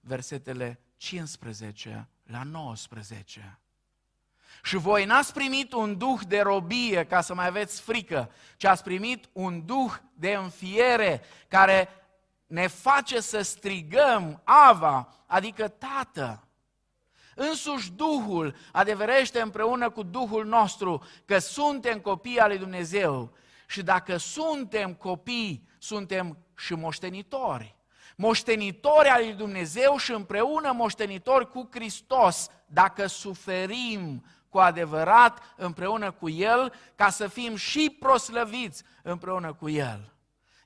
[0.00, 3.58] versetele 15 la 19.
[4.62, 8.82] Și voi n-ați primit un duh de robie ca să mai aveți frică, ci ați
[8.82, 11.88] primit un duh de înfiere care
[12.46, 16.48] ne face să strigăm Ava, adică Tată.
[17.34, 23.32] Însuși Duhul adeverește împreună cu Duhul nostru că suntem copii ale Dumnezeu
[23.66, 27.73] și dacă suntem copii, suntem și moștenitori.
[28.14, 36.28] Moștenitori al lui Dumnezeu și împreună moștenitori cu Hristos, dacă suferim cu adevărat împreună cu
[36.28, 40.12] El, ca să fim și proslăviți împreună cu El.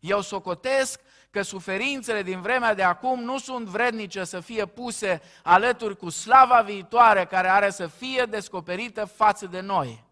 [0.00, 5.96] Eu socotesc că suferințele din vremea de acum nu sunt vrednice să fie puse alături
[5.96, 10.04] cu slava viitoare care are să fie descoperită față de noi.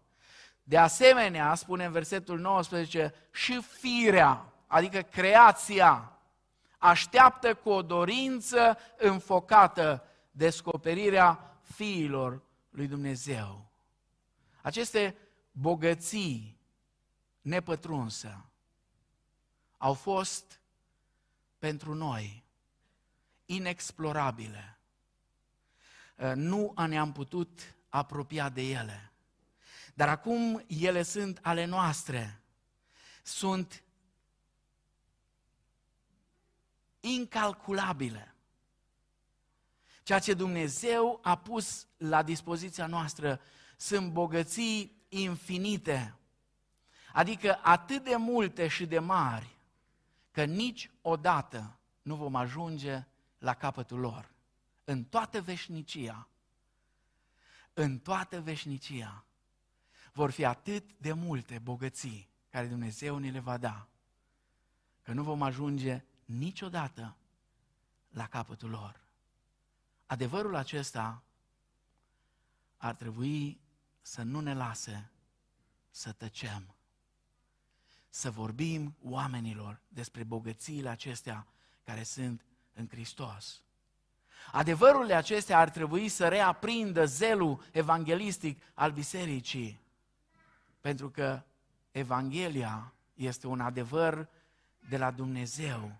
[0.63, 6.16] De asemenea, spune în versetul 19, și firea, adică creația,
[6.77, 13.71] așteaptă cu o dorință înfocată descoperirea fiilor lui Dumnezeu.
[14.61, 15.15] Aceste
[15.51, 16.59] bogății
[17.41, 18.45] nepătrunse
[19.77, 20.61] au fost
[21.59, 22.43] pentru noi
[23.45, 24.79] inexplorabile.
[26.15, 29.11] Uh, nu ne-am putut apropia de ele.
[29.93, 32.41] Dar acum ele sunt ale noastre.
[33.23, 33.83] Sunt
[36.99, 38.35] incalculabile.
[40.03, 43.41] Ceea ce Dumnezeu a pus la dispoziția noastră
[43.77, 46.15] sunt bogății infinite,
[47.13, 49.57] adică atât de multe și de mari,
[50.31, 53.05] că niciodată nu vom ajunge
[53.37, 54.31] la capătul lor.
[54.83, 56.27] În toată veșnicia,
[57.73, 59.25] în toată veșnicia,
[60.13, 63.87] vor fi atât de multe bogății care Dumnezeu ni le va da,
[65.01, 67.15] că nu vom ajunge niciodată
[68.09, 69.01] la capătul lor.
[70.05, 71.23] Adevărul acesta
[72.77, 73.59] ar trebui
[74.01, 75.11] să nu ne lase
[75.89, 76.75] să tăcem,
[78.09, 81.47] să vorbim oamenilor despre bogățiile acestea
[81.83, 83.61] care sunt în Hristos.
[84.51, 89.79] Adevărurile acestea ar trebui să reaprindă zelul evanghelistic al bisericii,
[90.81, 91.41] pentru că
[91.91, 94.29] Evanghelia este un adevăr
[94.89, 95.97] de la Dumnezeu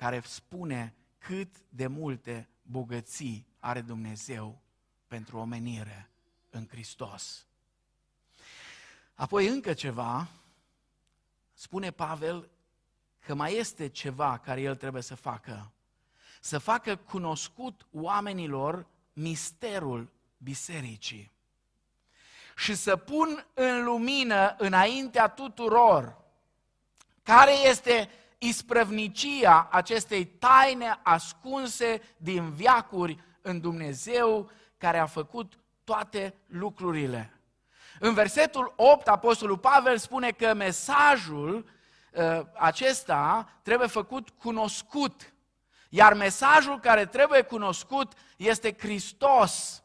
[0.00, 4.60] care spune cât de multe bogății are Dumnezeu
[5.06, 6.10] pentru omenire
[6.50, 7.46] în Hristos.
[9.14, 10.28] Apoi încă ceva,
[11.54, 12.50] spune Pavel
[13.18, 15.72] că mai este ceva care el trebuie să facă.
[16.40, 21.30] Să facă cunoscut oamenilor misterul bisericii.
[22.56, 26.16] Și să pun în lumină înaintea tuturor
[27.22, 28.10] care este
[28.42, 37.40] isprăvnicia acestei taine ascunse din viacuri în Dumnezeu care a făcut toate lucrurile.
[37.98, 41.70] În versetul 8, Apostolul Pavel spune că mesajul
[42.12, 45.32] uh, acesta trebuie făcut cunoscut.
[45.88, 49.82] Iar mesajul care trebuie cunoscut este Hristos.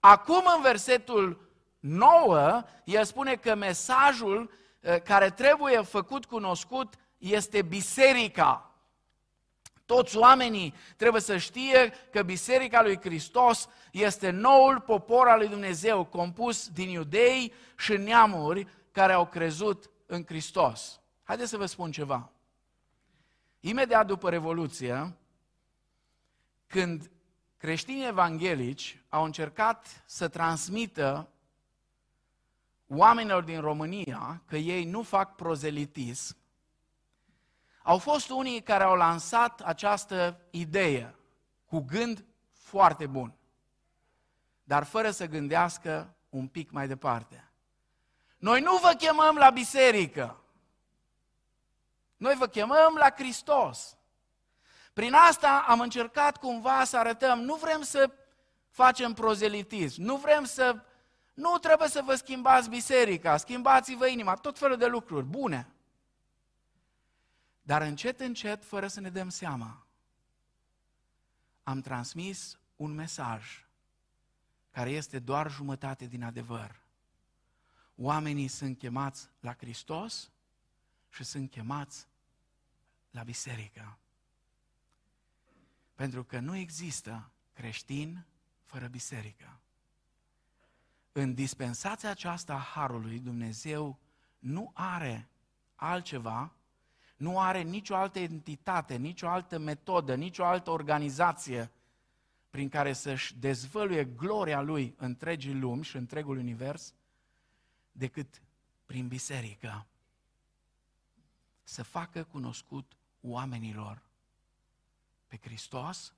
[0.00, 6.94] Acum în versetul 9, el spune că mesajul uh, care trebuie făcut cunoscut
[7.32, 8.70] este biserica.
[9.86, 16.04] Toți oamenii trebuie să știe că Biserica lui Hristos este noul popor al lui Dumnezeu,
[16.04, 21.00] compus din iudei și neamuri care au crezut în Hristos.
[21.22, 22.30] Haideți să vă spun ceva.
[23.60, 25.16] Imediat după Revoluție,
[26.66, 27.10] când
[27.56, 31.28] creștinii evanghelici au încercat să transmită
[32.88, 36.36] oamenilor din România că ei nu fac prozelitism,
[37.86, 41.14] au fost unii care au lansat această idee
[41.66, 43.34] cu gând foarte bun,
[44.64, 47.50] dar fără să gândească un pic mai departe.
[48.36, 50.42] Noi nu vă chemăm la biserică.
[52.16, 53.96] Noi vă chemăm la Hristos.
[54.92, 58.10] Prin asta am încercat cumva să arătăm, nu vrem să
[58.68, 60.76] facem prozelitism, nu vrem să...
[61.34, 65.75] Nu trebuie să vă schimbați biserica, schimbați-vă inima, tot felul de lucruri bune.
[67.66, 69.86] Dar încet, încet, fără să ne dăm seama,
[71.62, 73.66] am transmis un mesaj
[74.70, 76.80] care este doar jumătate din adevăr.
[77.96, 80.30] Oamenii sunt chemați la Hristos
[81.08, 82.06] și sunt chemați
[83.10, 83.98] la biserică.
[85.94, 88.24] Pentru că nu există creștin
[88.64, 89.60] fără biserică.
[91.12, 93.98] În dispensația aceasta a Harului, Dumnezeu
[94.38, 95.28] nu are
[95.74, 96.56] altceva,
[97.16, 101.70] nu are nicio altă entitate, nicio altă metodă, nicio altă organizație
[102.50, 106.94] prin care să-și dezvăluie gloria lui întregii lumi și întregul univers,
[107.92, 108.42] decât
[108.86, 109.86] prin biserică.
[111.62, 114.02] Să facă cunoscut oamenilor
[115.26, 116.14] pe Hristos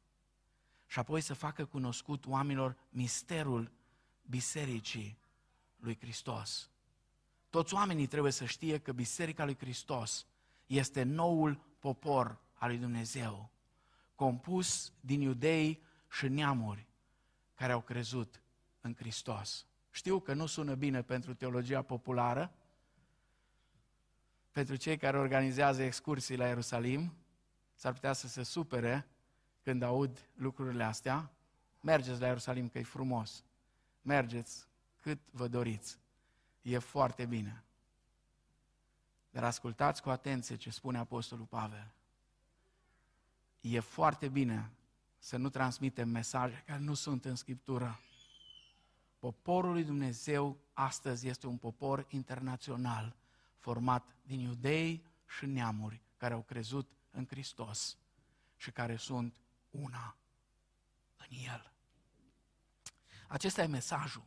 [0.86, 3.70] și apoi să facă cunoscut oamenilor misterul
[4.26, 5.18] bisericii
[5.76, 6.70] lui Hristos.
[7.50, 10.26] Toți oamenii trebuie să știe că Biserica lui Hristos
[10.68, 13.50] este noul popor al lui Dumnezeu,
[14.14, 16.86] compus din iudei și neamuri
[17.54, 18.42] care au crezut
[18.80, 19.66] în Hristos.
[19.90, 22.52] Știu că nu sună bine pentru teologia populară,
[24.52, 27.12] pentru cei care organizează excursii la Ierusalim,
[27.74, 29.06] s-ar putea să se supere
[29.62, 31.30] când aud lucrurile astea.
[31.80, 33.44] Mergeți la Ierusalim că e frumos.
[34.02, 34.66] Mergeți
[35.00, 35.98] cât vă doriți.
[36.62, 37.64] E foarte bine.
[39.30, 41.92] Dar ascultați cu atenție ce spune Apostolul Pavel.
[43.60, 44.70] E foarte bine
[45.18, 48.00] să nu transmitem mesaje care nu sunt în Scriptură.
[49.18, 53.16] Poporul lui Dumnezeu astăzi este un popor internațional,
[53.56, 55.04] format din iudei
[55.38, 57.96] și neamuri care au crezut în Hristos
[58.56, 60.16] și care sunt una
[61.16, 61.72] în El.
[63.28, 64.24] Acesta e mesajul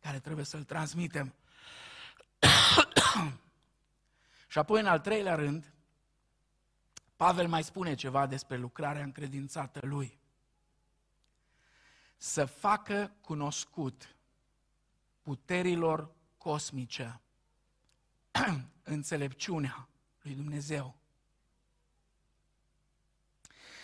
[0.00, 1.34] care trebuie să-l transmitem.
[4.46, 5.74] și apoi, în al treilea rând,
[7.16, 10.18] Pavel mai spune ceva despre lucrarea încredințată lui.
[12.16, 14.16] Să facă cunoscut
[15.22, 17.20] puterilor cosmice
[18.82, 19.88] înțelepciunea
[20.22, 20.96] lui Dumnezeu.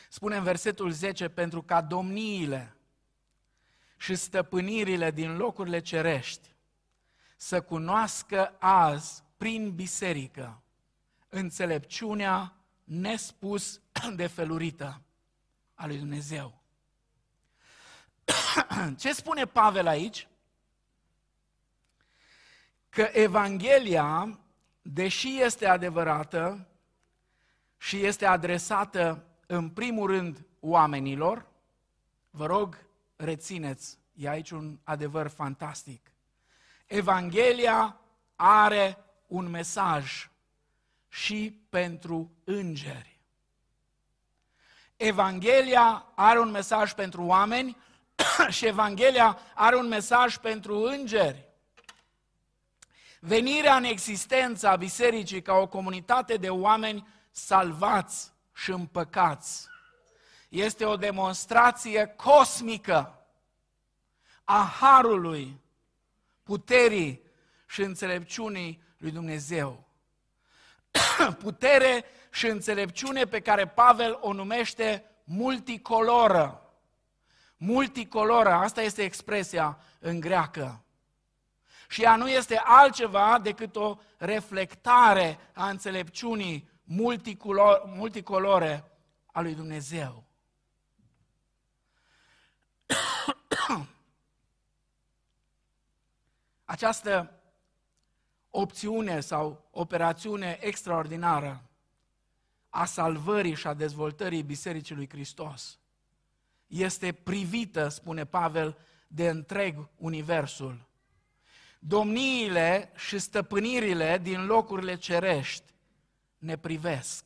[0.09, 2.77] Spune în versetul 10, pentru ca domniile
[3.97, 6.55] și stăpânirile din locurile cerești
[7.37, 10.63] să cunoască azi, prin biserică,
[11.29, 13.81] înțelepciunea nespus
[14.17, 15.01] de felurită
[15.75, 16.63] a lui Dumnezeu.
[18.99, 20.29] Ce spune Pavel aici?
[22.89, 24.39] Că Evanghelia,
[24.83, 26.67] deși este adevărată
[27.79, 31.47] și este adresată în primul rând oamenilor,
[32.31, 32.87] vă rog,
[33.17, 36.13] rețineți, e aici un adevăr fantastic.
[36.87, 38.01] Evanghelia
[38.37, 38.97] are
[39.33, 40.31] un mesaj
[41.09, 43.21] și pentru îngeri.
[44.97, 47.77] Evanghelia are un mesaj pentru oameni
[48.57, 51.49] și Evanghelia are un mesaj pentru îngeri.
[53.21, 59.69] Venirea în existență a bisericii ca o comunitate de oameni salvați și împăcați
[60.49, 63.27] este o demonstrație cosmică
[64.45, 65.61] a harului,
[66.43, 67.23] puterii
[67.67, 69.85] și înțelepciunii lui Dumnezeu.
[71.39, 76.73] Putere și înțelepciune pe care Pavel o numește multicoloră.
[77.57, 80.85] Multicoloră, asta este expresia în greacă.
[81.89, 86.71] Și ea nu este altceva decât o reflectare a înțelepciunii
[87.85, 88.85] multicolore
[89.27, 90.25] a lui Dumnezeu.
[96.65, 97.42] Această
[98.55, 101.63] opțiune sau operațiune extraordinară
[102.69, 105.79] a salvării și a dezvoltării Bisericii lui Hristos
[106.67, 110.87] este privită, spune Pavel, de întreg universul.
[111.79, 115.73] Domniile și stăpânirile din locurile cerești
[116.39, 117.25] ne privesc.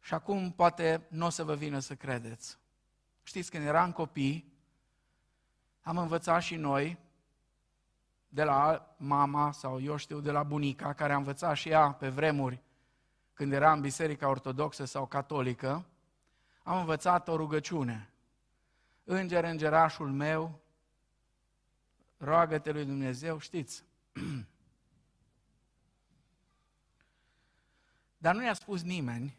[0.00, 2.58] Și acum poate nu o să vă vină să credeți.
[3.22, 4.52] Știți, când eram copii,
[5.80, 6.98] am învățat și noi
[8.32, 12.08] de la mama sau eu știu de la bunica, care a învățat și ea pe
[12.08, 12.62] vremuri
[13.32, 15.86] când era în biserica ortodoxă sau catolică,
[16.62, 18.10] am învățat o rugăciune.
[19.04, 20.60] Înger, îngerașul meu,
[22.16, 23.84] roagă-te lui Dumnezeu, știți.
[28.18, 29.38] Dar nu ne-a spus nimeni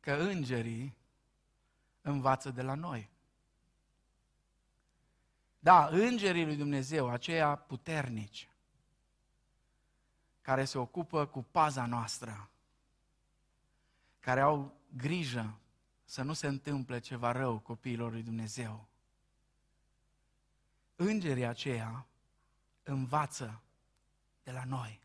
[0.00, 0.96] că îngerii
[2.02, 3.10] învață de la noi.
[5.66, 8.48] Da, îngerii lui Dumnezeu, aceia puternici,
[10.42, 12.50] care se ocupă cu paza noastră,
[14.20, 15.58] care au grijă
[16.04, 18.88] să nu se întâmple ceva rău copiilor lui Dumnezeu.
[20.96, 22.06] Îngerii aceia
[22.82, 23.62] învață
[24.42, 25.00] de la noi.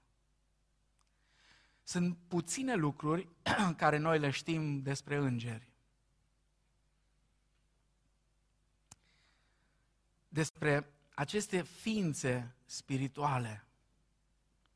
[1.83, 3.27] Sunt puține lucruri
[3.77, 5.70] care noi le știm despre îngeri.
[10.31, 13.65] Despre aceste ființe spirituale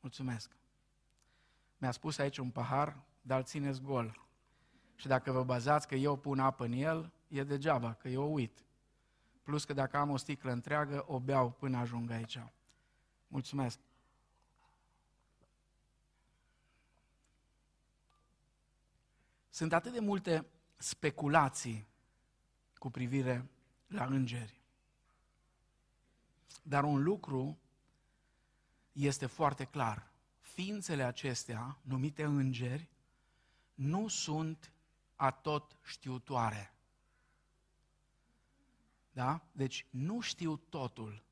[0.06, 0.50] Mulțumesc.
[1.78, 4.26] Mi-a spus aici un pahar, dar țineți gol.
[4.94, 8.64] Și dacă vă bazați că eu pun apă în el, e degeaba, că eu uit.
[9.42, 12.38] Plus că dacă am o sticlă întreagă, o beau până ajung aici.
[13.28, 13.78] Mulțumesc.
[19.48, 20.46] Sunt atât de multe
[20.76, 21.86] speculații
[22.74, 23.50] cu privire
[23.86, 24.60] la îngeri.
[26.62, 27.58] Dar un lucru
[28.92, 30.10] este foarte clar.
[30.40, 32.88] Ființele acestea, numite îngeri,
[33.74, 34.72] nu sunt
[35.16, 36.74] atot știutoare.
[39.12, 39.40] Da?
[39.52, 41.24] Deci nu știu totul.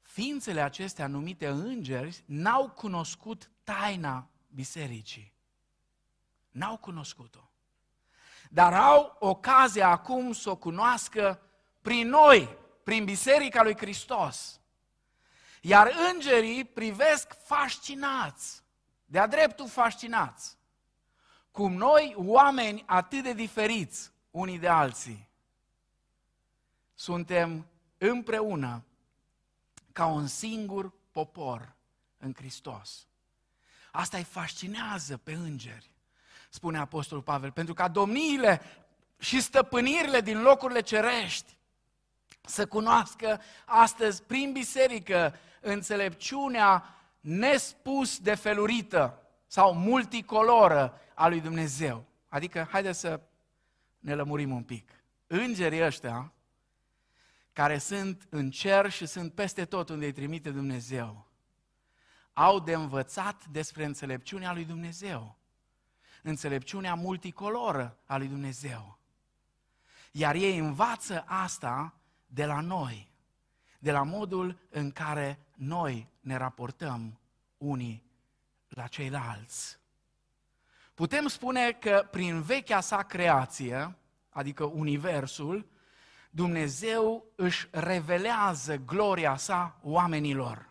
[0.00, 5.32] Ființele acestea numite îngeri n-au cunoscut taina bisericii.
[6.50, 7.50] N-au cunoscut-o.
[8.50, 11.40] Dar au ocazia acum să o cunoască
[11.82, 12.56] prin noi,
[12.88, 14.60] prin Biserica lui Hristos.
[15.60, 18.62] Iar îngerii privesc fascinați,
[19.04, 20.56] de-a dreptul fascinați,
[21.50, 25.28] cum noi, oameni atât de diferiți unii de alții,
[26.94, 27.66] suntem
[27.98, 28.84] împreună
[29.92, 31.74] ca un singur popor
[32.18, 33.06] în Hristos.
[33.92, 35.90] Asta îi fascinează pe îngeri,
[36.50, 38.60] spune Apostolul Pavel, pentru ca domniile
[39.18, 41.56] și stăpânirile din locurile cerești
[42.48, 46.84] să cunoască astăzi prin biserică înțelepciunea
[47.20, 52.04] nespus de felurită sau multicoloră a lui Dumnezeu.
[52.28, 53.20] Adică, haideți să
[53.98, 54.90] ne lămurim un pic.
[55.26, 56.32] Îngerii ăștia,
[57.52, 61.26] care sunt în cer și sunt peste tot unde îi trimite Dumnezeu,
[62.32, 65.38] au de învățat despre înțelepciunea lui Dumnezeu.
[66.22, 68.98] Înțelepciunea multicoloră a lui Dumnezeu.
[70.12, 71.97] Iar ei învață asta
[72.28, 73.10] de la noi,
[73.78, 77.18] de la modul în care noi ne raportăm
[77.56, 78.04] unii
[78.68, 79.78] la ceilalți.
[80.94, 83.96] Putem spune că prin vechea sa creație,
[84.28, 85.66] adică Universul,
[86.30, 90.68] Dumnezeu își revelează gloria sa oamenilor.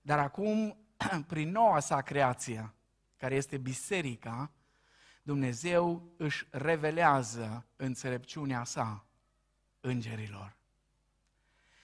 [0.00, 0.76] Dar acum,
[1.26, 2.72] prin noua sa creație,
[3.16, 4.50] care este biserica,
[5.22, 9.03] Dumnezeu își revelează înțelepciunea sa
[9.84, 10.56] îngerilor.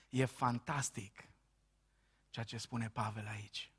[0.09, 1.25] E fantastic
[2.31, 3.73] ceea ce spune Pavel aici.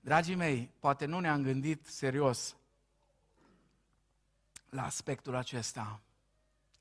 [0.00, 2.56] Dragii mei, poate nu ne-am gândit serios
[4.70, 6.00] la aspectul acesta,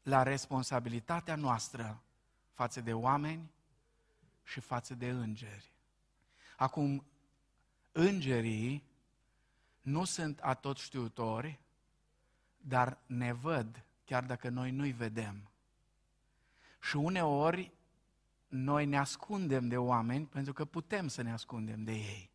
[0.04, 2.04] la responsabilitatea noastră
[2.54, 3.52] față de oameni
[4.44, 5.72] și față de îngeri.
[6.58, 7.06] Acum,
[7.92, 8.84] îngerii
[9.82, 11.60] nu sunt atot știutori,
[12.58, 15.50] dar ne văd, chiar dacă noi nu-i vedem.
[16.80, 17.72] Și uneori
[18.48, 22.32] noi ne ascundem de oameni pentru că putem să ne ascundem de ei.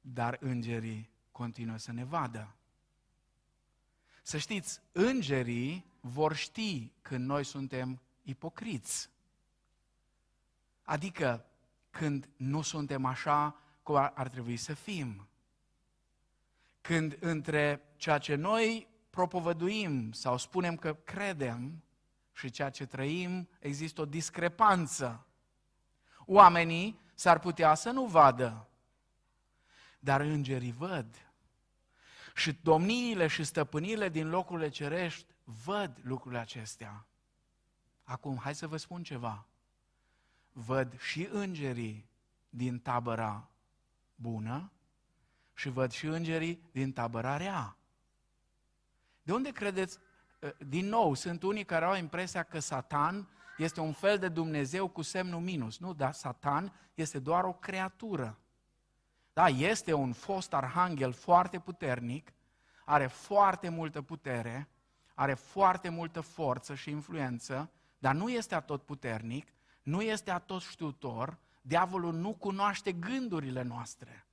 [0.00, 2.54] Dar îngerii continuă să ne vadă.
[4.22, 9.10] Să știți, îngerii vor ști când noi suntem ipocriți.
[10.82, 11.46] Adică
[11.90, 15.28] când nu suntem așa cum ar trebui să fim.
[16.80, 21.82] Când între ceea ce noi propovăduim sau spunem că credem
[22.32, 25.26] și ceea ce trăim, există o discrepanță.
[26.24, 28.68] Oamenii s-ar putea să nu vadă,
[29.98, 31.32] dar îngerii văd.
[32.34, 37.06] Și domniile și stăpânirile din locurile cerești văd lucrurile acestea.
[38.02, 39.46] Acum, hai să vă spun ceva.
[40.52, 42.08] Văd și îngerii
[42.50, 43.50] din tabăra
[44.14, 44.72] bună
[45.54, 47.77] și văd și îngerii din tabăra rea.
[49.28, 49.98] De unde credeți
[50.38, 54.88] Eh, din nou, sunt unii care au impresia că Satan este un fel de Dumnezeu
[54.88, 55.78] cu semnul minus.
[55.78, 58.38] Nu, dar Satan este doar o creatură.
[59.32, 62.32] Da, este un fost arhanghel foarte puternic,
[62.84, 64.68] are foarte multă putere,
[65.14, 69.52] are foarte multă forță și influență, dar nu este atot puternic,
[69.82, 74.26] nu este atot știutor, diavolul nu cunoaște gândurile noastre.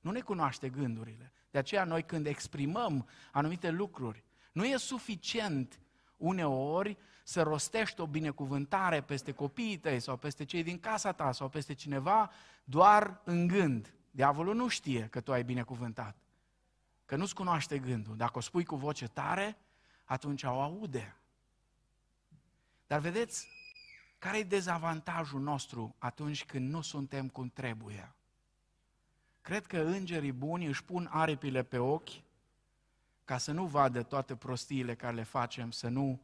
[0.00, 1.32] Nu ne cunoaște gândurile.
[1.50, 4.24] De aceea noi când exprimăm anumite lucruri,
[4.58, 5.80] nu e suficient
[6.16, 11.48] uneori să rostești o binecuvântare peste copiii tăi sau peste cei din casa ta sau
[11.48, 12.30] peste cineva
[12.64, 13.94] doar în gând.
[14.10, 16.16] Diavolul nu știe că tu ai binecuvântat,
[17.04, 18.16] că nu-ți cunoaște gândul.
[18.16, 19.56] Dacă o spui cu voce tare,
[20.04, 21.16] atunci o aude.
[22.86, 23.48] Dar vedeți,
[24.18, 28.12] care e dezavantajul nostru atunci când nu suntem cum trebuie?
[29.40, 32.26] Cred că îngerii buni își pun aripile pe ochi
[33.28, 36.20] ca să nu vadă toate prostiile care le facem, să nu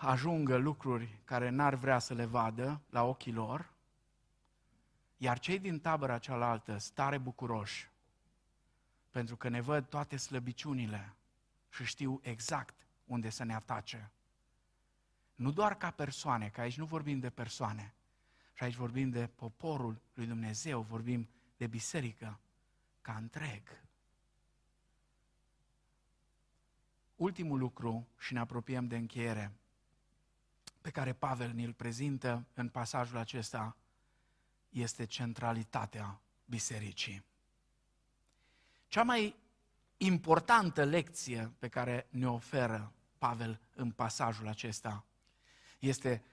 [0.00, 3.72] ajungă lucruri care n-ar vrea să le vadă la ochii lor,
[5.16, 7.90] iar cei din tabăra cealaltă stare bucuroși,
[9.10, 11.14] pentru că ne văd toate slăbiciunile
[11.70, 14.10] și știu exact unde să ne atace.
[15.34, 17.94] Nu doar ca persoane, că aici nu vorbim de persoane,
[18.52, 22.40] și aici vorbim de poporul lui Dumnezeu, vorbim de biserică
[23.00, 23.83] ca întreg.
[27.16, 29.52] Ultimul lucru, și ne apropiem de încheiere,
[30.80, 33.76] pe care Pavel ne-l prezintă în pasajul acesta,
[34.68, 37.24] este centralitatea bisericii.
[38.88, 39.36] Cea mai
[39.96, 45.04] importantă lecție pe care ne oferă Pavel în pasajul acesta
[45.78, 46.24] este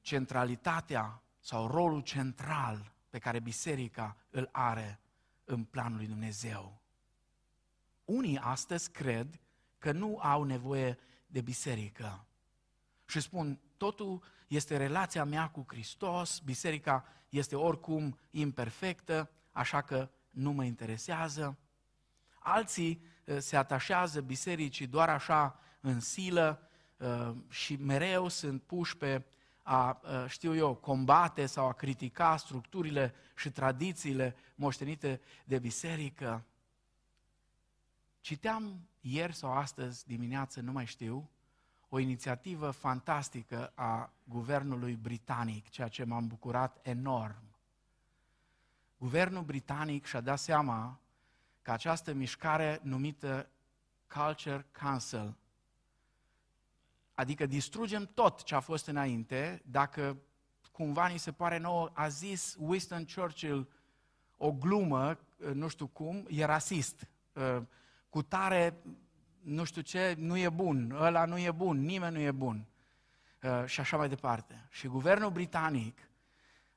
[0.00, 5.00] centralitatea sau rolul central pe care biserica îl are
[5.44, 6.80] în planul lui Dumnezeu.
[8.04, 9.40] Unii astăzi cred
[9.78, 12.26] că nu au nevoie de biserică
[13.06, 20.52] și spun, totul este relația mea cu Hristos, biserica este oricum imperfectă, așa că nu
[20.52, 21.58] mă interesează.
[22.38, 29.24] Alții uh, se atașează bisericii doar așa în silă uh, și mereu sunt puși pe
[29.62, 36.44] a, uh, știu eu, combate sau a critica structurile și tradițiile moștenite de biserică.
[38.20, 41.30] Citeam ieri sau astăzi dimineață, nu mai știu,
[41.88, 47.42] o inițiativă fantastică a guvernului britanic, ceea ce m-am bucurat enorm.
[48.98, 51.00] Guvernul britanic și-a dat seama
[51.62, 53.48] că această mișcare numită
[54.14, 55.36] Culture Council,
[57.14, 60.16] adică distrugem tot ce a fost înainte, dacă
[60.72, 63.68] cumva ni se pare nouă, a zis Winston Churchill
[64.36, 65.18] o glumă,
[65.52, 67.08] nu știu cum, e rasist.
[68.16, 68.76] Cu tare
[69.40, 72.66] nu știu ce, nu e bun, ăla nu e bun, nimeni nu e bun.
[73.42, 74.66] Uh, și așa mai departe.
[74.70, 75.98] Și guvernul britanic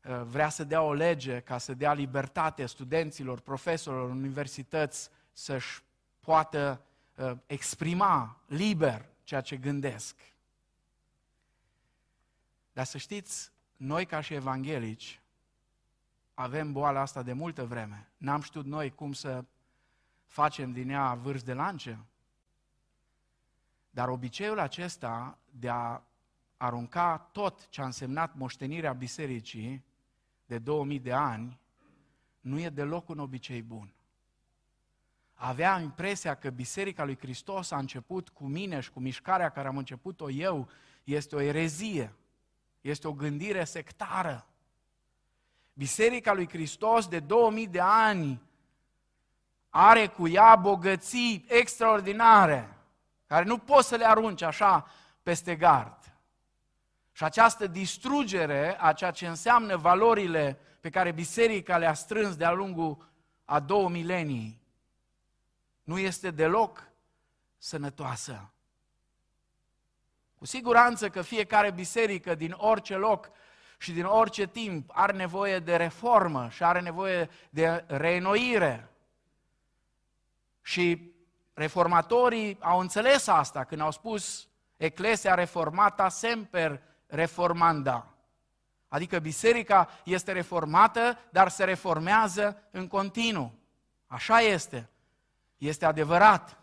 [0.04, 5.82] uh, vrea să dea o lege ca să dea libertate studenților, profesorilor, universități să-și
[6.20, 6.82] poată
[7.16, 10.16] uh, exprima liber ceea ce gândesc.
[12.74, 15.22] Dar să știți, noi ca și evanghelici
[16.34, 18.10] avem boala asta de multă vreme.
[18.18, 19.44] N-am știut noi cum să
[20.30, 22.00] facem din ea vârf de lance.
[23.90, 26.02] Dar obiceiul acesta de a
[26.58, 29.84] arunca tot ce a însemnat moștenirea bisericii
[30.46, 31.60] de 2000 de ani
[32.40, 33.94] nu e deloc un obicei bun.
[35.34, 39.78] Avea impresia că Biserica lui Hristos a început cu mine și cu mișcarea care am
[39.78, 40.70] început-o eu,
[41.04, 42.14] este o erezie,
[42.82, 44.48] este o gândire sectară.
[45.74, 48.49] Biserica lui Hristos de 2000 de ani
[49.70, 52.78] are cu ea bogății extraordinare
[53.26, 54.88] care nu poți să le arunci așa
[55.24, 55.98] peste gard.
[57.12, 63.08] Și această distrugere a ceea ce înseamnă valorile pe care biserica le-a strâns de-a lungul
[63.46, 64.62] a două milenii,
[65.84, 66.88] nu este deloc
[67.58, 68.52] sănătoasă.
[70.36, 73.30] Cu siguranță că fiecare biserică din orice loc
[73.78, 78.90] și din orice timp are nevoie de reformă și are nevoie de reînnoire.
[80.70, 81.14] Și
[81.54, 84.48] Reformatorii au înțeles asta când au spus
[84.78, 88.08] Eclesia reformata semper reformanda.
[88.88, 93.54] Adică biserica este reformată, dar se reformează în continuu.
[94.08, 94.90] Așa este.
[95.58, 96.60] Este adevărat.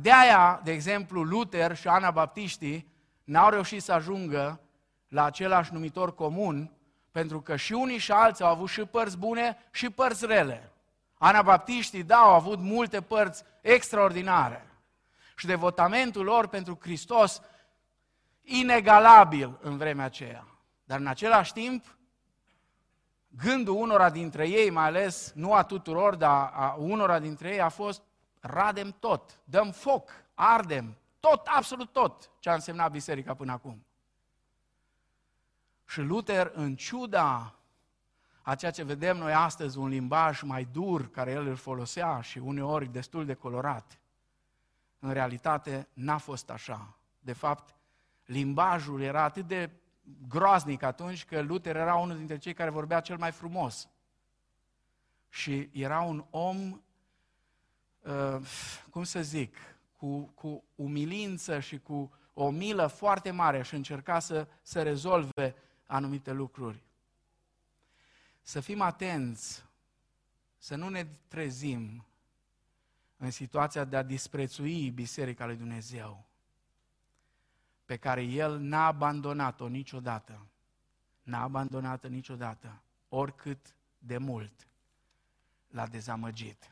[0.00, 2.92] De aia, de exemplu, Luther și Ana Baptiștii
[3.24, 4.60] n-au reușit să ajungă
[5.08, 6.72] la același numitor comun,
[7.10, 10.72] pentru că și unii și alții au avut și părți bune și părți rele.
[11.18, 14.70] Anabaptiștii, da, au avut multe părți extraordinare.
[15.36, 17.42] Și devotamentul lor pentru Hristos
[18.42, 20.46] inegalabil în vremea aceea.
[20.84, 21.96] Dar în același timp,
[23.28, 27.68] gândul unora dintre ei, mai ales nu a tuturor, dar a unora dintre ei a
[27.68, 28.02] fost
[28.40, 33.86] radem tot, dăm foc, ardem, tot, absolut tot ce a însemnat biserica până acum.
[35.86, 37.57] Și Luther, în ciuda
[38.48, 42.38] a ceea ce vedem noi astăzi, un limbaj mai dur care el îl folosea și
[42.38, 44.00] uneori destul de colorat.
[44.98, 46.96] În realitate n-a fost așa.
[47.18, 47.74] De fapt,
[48.24, 49.70] limbajul era atât de
[50.28, 53.88] groaznic atunci că Luther era unul dintre cei care vorbea cel mai frumos.
[55.28, 56.80] Și era un om,
[57.98, 58.40] uh,
[58.90, 59.56] cum să zic,
[59.96, 65.54] cu, cu umilință și cu o milă foarte mare și încerca să, să rezolve
[65.86, 66.86] anumite lucruri
[68.48, 69.64] să fim atenți,
[70.58, 72.06] să nu ne trezim
[73.16, 76.26] în situația de a disprețui Biserica lui Dumnezeu.
[77.84, 80.46] pe care El n-a abandonat-o niciodată.
[81.22, 84.68] N-a abandonat-o niciodată, oricât de mult
[85.68, 86.70] l-a dezamăgit.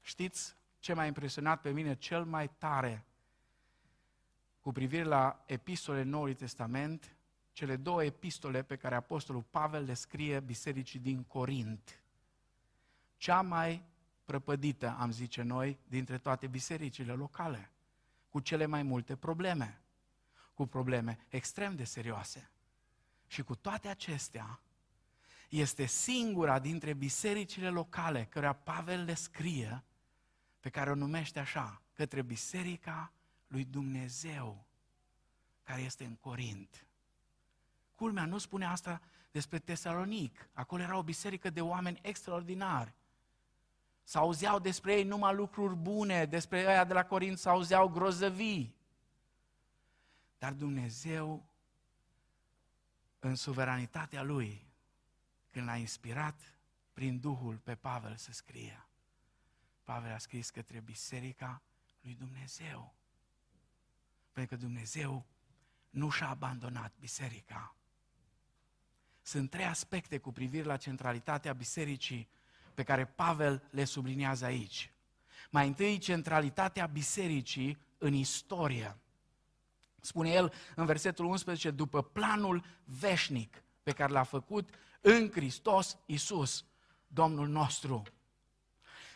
[0.00, 3.04] Știți ce m-a impresionat pe mine cel mai tare
[4.60, 7.17] cu privire la epistole Noului Testament?
[7.58, 12.02] Cele două epistole pe care Apostolul Pavel le scrie bisericii din Corint.
[13.16, 13.84] Cea mai
[14.24, 17.70] prăpădită, am zice noi, dintre toate bisericile locale,
[18.28, 19.80] cu cele mai multe probleme,
[20.54, 22.50] cu probleme extrem de serioase.
[23.26, 24.60] Și cu toate acestea,
[25.48, 29.84] este singura dintre bisericile locale cărea Pavel le scrie,
[30.60, 33.12] pe care o numește așa, către biserica
[33.46, 34.66] lui Dumnezeu,
[35.62, 36.87] care este în Corint.
[37.98, 40.48] Culmea nu spune asta despre Tesalonic.
[40.52, 42.94] Acolo era o biserică de oameni extraordinari.
[44.02, 48.74] S-auzeau despre ei numai lucruri bune, despre ăia de la Corint s-auzeau grozăvii.
[50.38, 51.46] Dar Dumnezeu,
[53.18, 54.66] în suveranitatea Lui,
[55.50, 56.58] când l-a inspirat
[56.92, 58.86] prin Duhul pe Pavel să scrie,
[59.84, 61.62] Pavel a scris către Biserica
[62.00, 62.94] lui Dumnezeu.
[64.32, 65.26] Pentru că Dumnezeu
[65.90, 67.72] nu și-a abandonat biserica.
[69.28, 72.28] Sunt trei aspecte cu privire la centralitatea bisericii
[72.74, 74.92] pe care Pavel le subliniază aici.
[75.50, 78.96] Mai întâi, centralitatea bisericii în istorie.
[80.00, 84.70] Spune el în versetul 11, după planul veșnic pe care l-a făcut
[85.00, 86.64] în Hristos Isus,
[87.06, 88.02] Domnul nostru.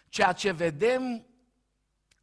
[0.09, 1.27] Ceea ce vedem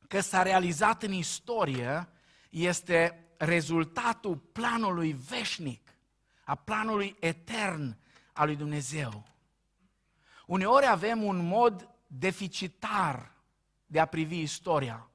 [0.08, 2.10] că s-a realizat în istorie
[2.50, 5.89] este rezultatul planului veșnic,
[6.50, 7.97] a planului etern
[8.34, 9.24] al lui Dumnezeu.
[10.45, 13.32] Uneori avem un mod deficitar
[13.86, 15.10] de a privi istoria.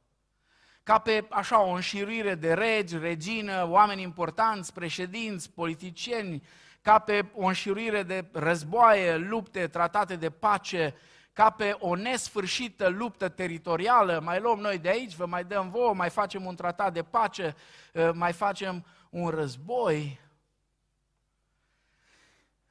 [0.83, 6.43] Ca pe așa o înșiruire de regi, regină, oameni importanți, președinți, politicieni,
[6.83, 10.95] ca pe o înșiruire de războaie, lupte, tratate de pace,
[11.33, 15.95] ca pe o nesfârșită luptă teritorială, mai luăm noi de aici, vă mai dăm vouă,
[15.95, 17.55] mai facem un tratat de pace,
[17.95, 20.23] ă, mai facem un război.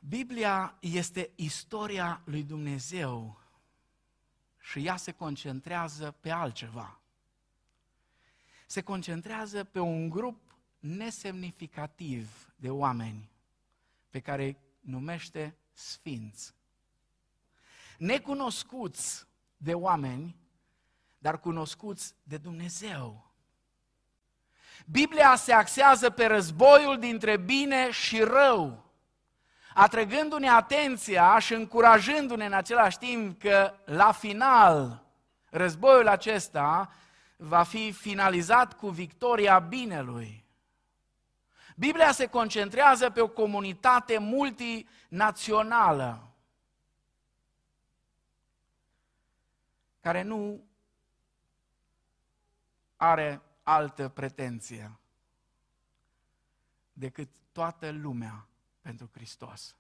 [0.08, 3.40] Biblia este istoria lui Dumnezeu
[4.60, 7.00] și ea se concentrează pe altceva.
[8.66, 13.32] Se concentrează pe un grup nesemnificativ de oameni
[14.10, 16.54] pe care îi numește sfinți.
[17.98, 19.28] Necunoscuți
[19.58, 20.36] de oameni,
[21.18, 23.32] dar cunoscuți de Dumnezeu.
[24.86, 28.83] Biblia se axează pe războiul dintre bine și rău,
[29.74, 35.06] atrăgându-ne atenția și încurajându-ne în același timp că la final
[35.50, 36.94] războiul acesta
[37.38, 40.46] va fi finalizat cu victoria binelui.
[41.76, 46.28] Biblia se concentrează pe o comunitate multinațională
[50.00, 50.64] care nu
[52.96, 54.98] are altă pretenție
[56.94, 58.48] decât toată lumea
[58.84, 59.76] pentru Hristos.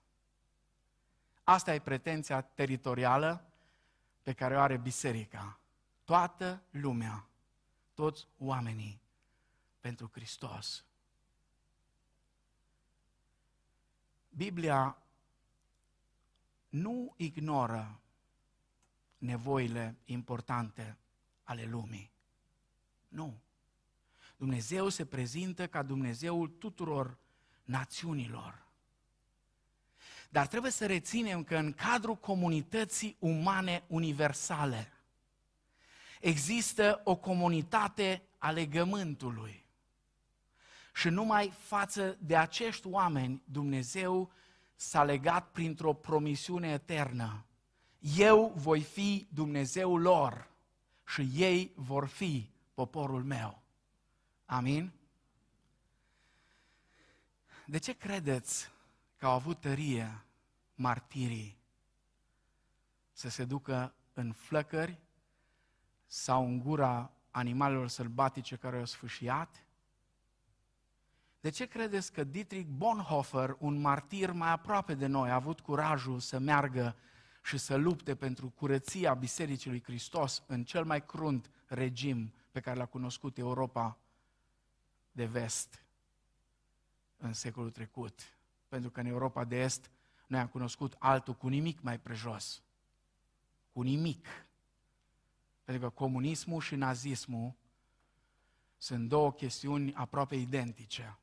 [1.43, 3.45] Asta e pretenția teritorială
[4.21, 5.59] pe care o are biserica.
[6.03, 7.27] Toată lumea,
[7.93, 9.01] toți oamenii
[9.79, 10.85] pentru Hristos.
[14.29, 14.97] Biblia
[16.69, 17.99] nu ignoră
[19.17, 20.97] nevoile importante
[21.43, 22.11] ale lumii.
[23.07, 23.41] Nu.
[24.37, 27.17] Dumnezeu se prezintă ca Dumnezeul tuturor
[27.63, 28.62] națiunilor.
[30.33, 34.91] Dar trebuie să reținem că în cadrul comunității umane universale
[36.19, 39.65] există o comunitate a legământului.
[40.93, 44.31] Și numai față de acești oameni Dumnezeu
[44.75, 47.45] s-a legat printr-o promisiune eternă.
[47.99, 50.49] Eu voi fi Dumnezeul lor
[51.05, 53.61] și ei vor fi poporul meu.
[54.45, 54.91] Amin?
[57.65, 58.72] De ce credeți
[59.23, 60.25] că au avut tărie
[60.75, 61.57] martirii
[63.11, 64.99] să se ducă în flăcări
[66.05, 69.65] sau în gura animalelor sălbatice care au sfâșiat?
[71.39, 76.19] De ce credeți că Dietrich Bonhoeffer, un martir mai aproape de noi, a avut curajul
[76.19, 76.95] să meargă
[77.43, 82.77] și să lupte pentru curăția Bisericii lui Hristos în cel mai crunt regim pe care
[82.77, 83.97] l-a cunoscut Europa
[85.11, 85.83] de vest
[87.17, 88.32] în secolul trecut?
[88.73, 89.91] Pentru că în Europa de Est
[90.27, 92.61] noi am cunoscut altul cu nimic mai prejos.
[93.73, 94.27] Cu nimic.
[95.63, 97.53] Pentru că comunismul și nazismul
[98.77, 101.17] sunt două chestiuni aproape identice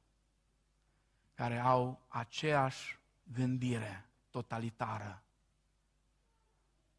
[1.34, 2.98] care au aceeași
[3.32, 5.22] gândire totalitară.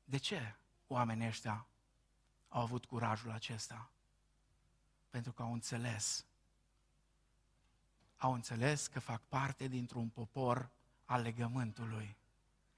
[0.03, 0.55] De ce
[0.87, 1.67] oamenii ăștia
[2.47, 3.91] au avut curajul acesta?
[5.09, 6.25] Pentru că au înțeles.
[8.21, 10.69] Au înțeles că fac parte dintr-un popor
[11.05, 12.17] al legământului.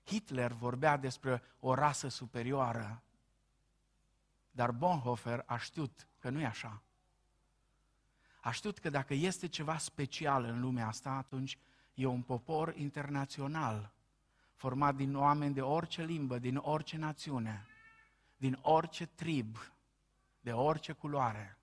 [0.06, 3.04] Hitler vorbea despre o rasă superioară,
[4.52, 6.82] dar Bonhoeffer a știut că nu e așa.
[8.42, 11.58] A știut că dacă este ceva special în lumea asta, atunci
[11.94, 13.94] e un popor internațional,
[14.56, 17.66] format din oameni de orice limbă, din orice națiune,
[18.38, 19.58] din orice trib,
[20.40, 21.58] de orice culoare,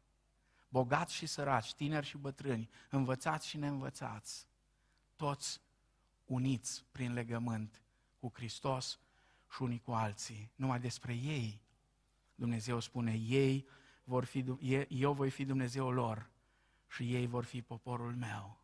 [0.70, 4.46] bogați și săraci, tineri și bătrâni, învățați și neînvățați,
[5.16, 5.60] toți
[6.24, 7.82] uniți prin legământ
[8.18, 8.98] cu Hristos
[9.54, 10.50] și unii cu alții.
[10.54, 11.62] Numai despre ei
[12.34, 13.66] Dumnezeu spune, ei
[14.04, 14.44] vor fi,
[14.88, 16.30] eu voi fi Dumnezeul lor
[16.88, 18.60] și ei vor fi poporul meu.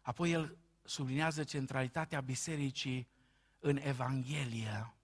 [0.00, 3.08] Apoi el sublinează centralitatea bisericii
[3.58, 4.94] în Evanghelie.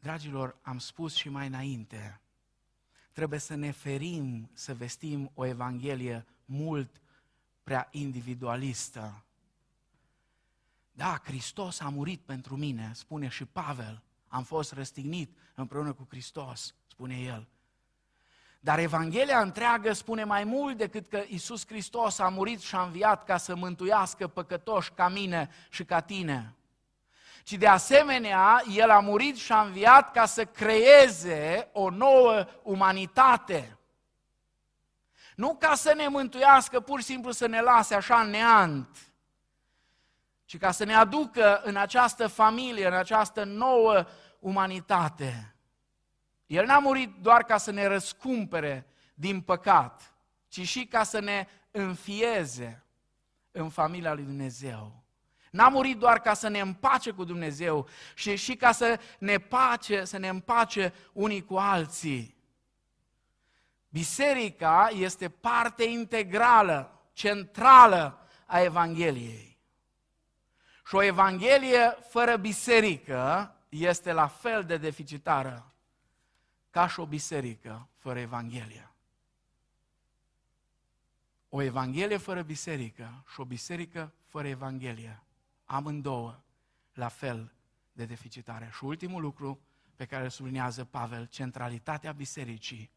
[0.00, 2.20] Dragilor, am spus și mai înainte,
[3.18, 7.00] trebuie să ne ferim să vestim o Evanghelie mult
[7.62, 9.24] prea individualistă.
[10.92, 14.02] Da, Hristos a murit pentru mine, spune și Pavel.
[14.28, 17.48] Am fost răstignit împreună cu Hristos, spune el.
[18.60, 23.24] Dar Evanghelia întreagă spune mai mult decât că Isus Hristos a murit și a înviat
[23.24, 26.54] ca să mântuiască păcătoși ca mine și ca tine.
[27.48, 33.78] Ci de asemenea, El a murit și a înviat ca să creeze o nouă umanitate.
[35.36, 39.12] Nu ca să ne mântuiască, pur și simplu să ne lase așa neant,
[40.44, 44.04] ci ca să ne aducă în această familie, în această nouă
[44.38, 45.54] umanitate.
[46.46, 50.14] El n-a murit doar ca să ne răscumpere din păcat,
[50.48, 52.84] ci și ca să ne înfieze
[53.50, 55.07] în familia lui Dumnezeu.
[55.50, 60.04] N-a murit doar ca să ne împace cu Dumnezeu, și și ca să ne pace,
[60.04, 62.36] să ne împace unii cu alții.
[63.88, 69.58] Biserica este parte integrală, centrală a Evangheliei.
[70.86, 75.72] Și o Evanghelie fără biserică este la fel de deficitară
[76.70, 78.90] ca și o biserică fără Evanghelie.
[81.48, 85.22] O Evanghelie fără biserică și o biserică fără Evanghelie,
[85.68, 86.42] amândouă
[86.92, 87.52] la fel
[87.92, 88.70] de deficitare.
[88.72, 89.60] Și ultimul lucru
[89.96, 92.90] pe care îl sublinează Pavel, centralitatea bisericii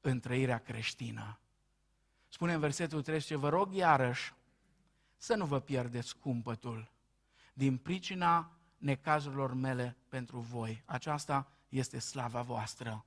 [0.00, 1.40] în trăirea creștină.
[2.28, 4.34] Spune în versetul 13, vă rog iarăși
[5.16, 6.90] să nu vă pierdeți cumpătul
[7.52, 10.82] din pricina necazurilor mele pentru voi.
[10.84, 13.04] Aceasta este slava voastră.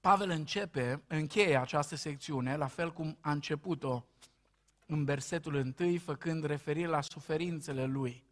[0.00, 4.04] Pavel începe, încheie această secțiune, la fel cum a început-o
[4.92, 8.24] în versetul întâi, făcând referire la suferințele lui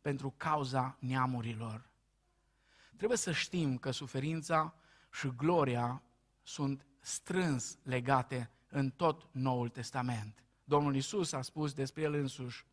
[0.00, 1.90] pentru cauza neamurilor.
[2.96, 4.74] Trebuie să știm că suferința
[5.12, 6.02] și gloria
[6.42, 10.42] sunt strâns legate în tot Noul Testament.
[10.64, 12.66] Domnul Isus a spus despre el însuși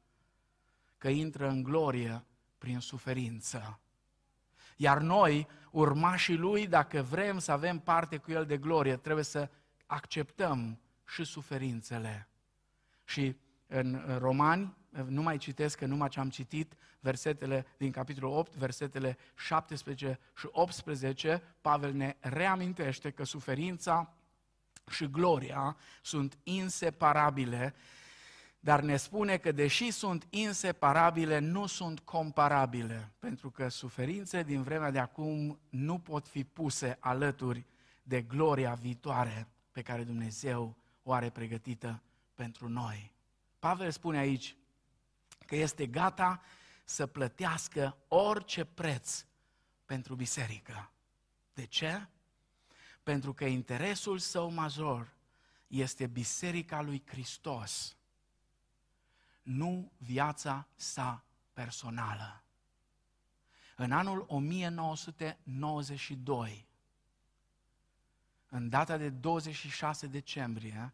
[0.98, 2.26] că intră în glorie
[2.58, 3.80] prin suferință.
[4.76, 9.50] Iar noi, urmașii lui, dacă vrem să avem parte cu el de glorie, trebuie să
[9.86, 12.29] acceptăm și suferințele.
[13.10, 13.36] Și
[13.68, 19.18] în Romani, nu mai citesc că numai ce am citit, versetele din capitolul 8, versetele
[19.36, 24.14] 17 și 18, Pavel ne reamintește că suferința
[24.90, 27.76] și gloria sunt inseparabile
[28.60, 34.92] dar ne spune că deși sunt inseparabile, nu sunt comparabile, pentru că suferințe din vremea
[34.92, 37.66] de acum nu pot fi puse alături
[38.04, 42.02] de gloria viitoare pe care Dumnezeu o are pregătită
[42.40, 43.14] pentru noi.
[43.60, 44.56] Pavel spune aici
[45.46, 46.42] că este gata
[46.84, 49.26] să plătească orice preț
[49.86, 50.92] pentru biserică.
[51.54, 52.08] De ce?
[53.04, 55.14] Pentru că interesul său major
[55.68, 57.98] este biserica lui Hristos
[59.42, 62.44] nu viața sa personală.
[63.76, 66.68] În anul 1992,
[68.50, 70.94] în data de 26 decembrie,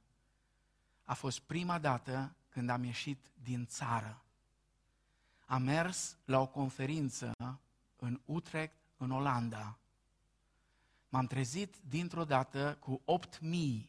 [1.06, 4.24] a fost prima dată când am ieșit din țară.
[5.46, 7.32] Am mers la o conferință
[7.96, 9.78] în Utrecht, în Olanda.
[11.10, 13.02] M-am trezit dintr-o dată cu
[13.82, 13.86] 8.000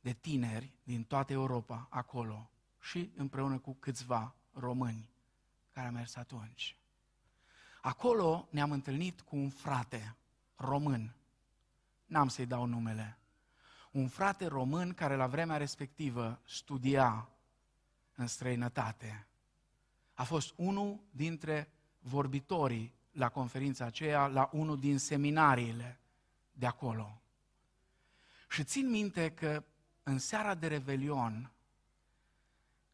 [0.00, 5.08] de tineri din toată Europa acolo și împreună cu câțiva români
[5.72, 6.76] care au mers atunci.
[7.80, 10.16] Acolo ne-am întâlnit cu un frate
[10.56, 11.14] român,
[12.06, 13.18] n-am să-i dau numele,
[13.94, 17.28] un frate român care la vremea respectivă studia
[18.14, 19.26] în străinătate.
[20.14, 26.00] A fost unul dintre vorbitorii la conferința aceea, la unul din seminariile
[26.52, 27.20] de acolo.
[28.48, 29.64] Și țin minte că
[30.02, 31.50] în seara de Revelion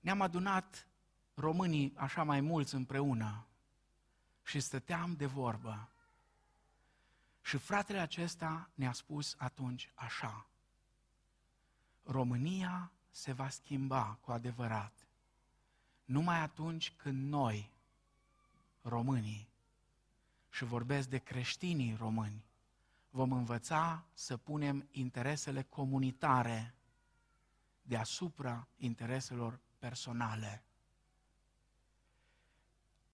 [0.01, 0.87] ne-am adunat
[1.35, 3.47] românii așa mai mulți împreună
[4.43, 5.89] și stăteam de vorbă.
[7.43, 10.45] Și fratele acesta ne-a spus atunci așa,
[12.03, 15.01] România se va schimba cu adevărat
[16.11, 17.71] numai atunci când noi,
[18.83, 19.49] românii,
[20.51, 22.45] și vorbesc de creștinii români,
[23.11, 26.75] vom învăța să punem interesele comunitare
[27.83, 30.65] deasupra intereselor personale.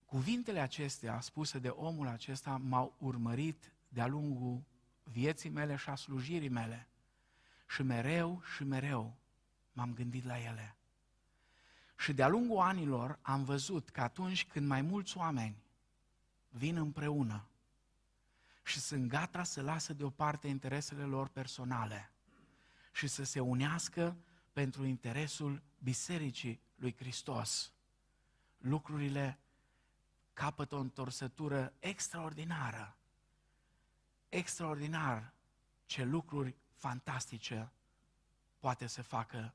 [0.04, 4.62] Cuvintele acestea spuse de omul acesta m-au urmărit de-a lungul
[5.02, 6.88] vieții mele și a slujirii mele.
[7.66, 9.16] Și mereu și mereu
[9.72, 10.76] m-am gândit la ele.
[11.98, 15.62] Și de-a lungul anilor am văzut că atunci când mai mulți oameni
[16.48, 17.48] vin împreună
[18.64, 22.10] și sunt gata să lasă deoparte interesele lor personale
[22.92, 24.16] și să se unească
[24.52, 27.72] pentru interesul Bisericii lui Hristos,
[28.58, 29.38] lucrurile
[30.32, 32.96] capătă o întorsătură extraordinară.
[34.28, 35.32] Extraordinar
[35.86, 37.70] ce lucruri fantastice
[38.58, 39.54] poate să facă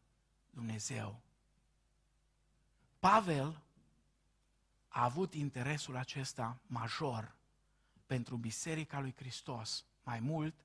[0.50, 1.22] Dumnezeu.
[3.00, 3.62] Pavel
[4.88, 7.36] a avut interesul acesta major
[8.06, 10.56] pentru Biserica lui Hristos, mai mult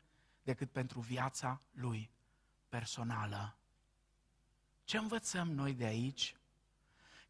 [0.42, 2.10] decât pentru viața lui
[2.68, 3.56] personală.
[4.84, 6.36] Ce învățăm noi de aici?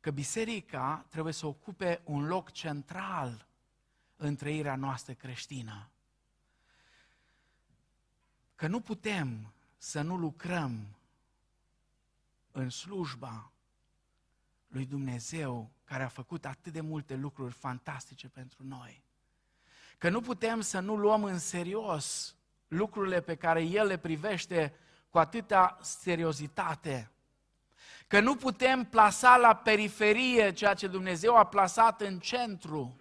[0.01, 3.49] Că biserica trebuie să ocupe un loc central
[4.17, 5.91] în trăirea noastră creștină.
[8.57, 10.97] Că nu putem să nu lucrăm
[12.53, 13.53] în slujba
[14.67, 19.03] lui Dumnezeu care a făcut atât de multe lucruri fantastice pentru noi.
[19.99, 22.37] Că nu putem să nu luăm în serios
[22.69, 24.75] lucrurile pe care El le privește
[25.09, 27.11] cu atâta seriozitate.
[28.07, 33.01] Că nu putem plasa la periferie ceea ce Dumnezeu a plasat în centru.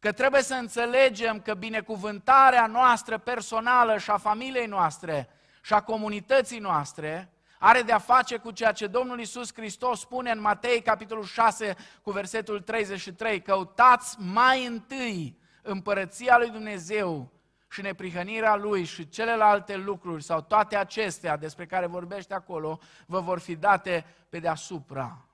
[0.00, 5.28] Că trebuie să înțelegem că binecuvântarea noastră personală și a familiei noastre
[5.62, 10.30] și a comunității noastre are de a face cu ceea ce Domnul Isus Hristos spune
[10.30, 17.32] în Matei, capitolul 6, cu versetul 33, căutați mai întâi împărăția lui Dumnezeu
[17.70, 23.38] și neprihănirea Lui și celelalte lucruri sau toate acestea despre care vorbește acolo, vă vor
[23.38, 25.24] fi date pe deasupra.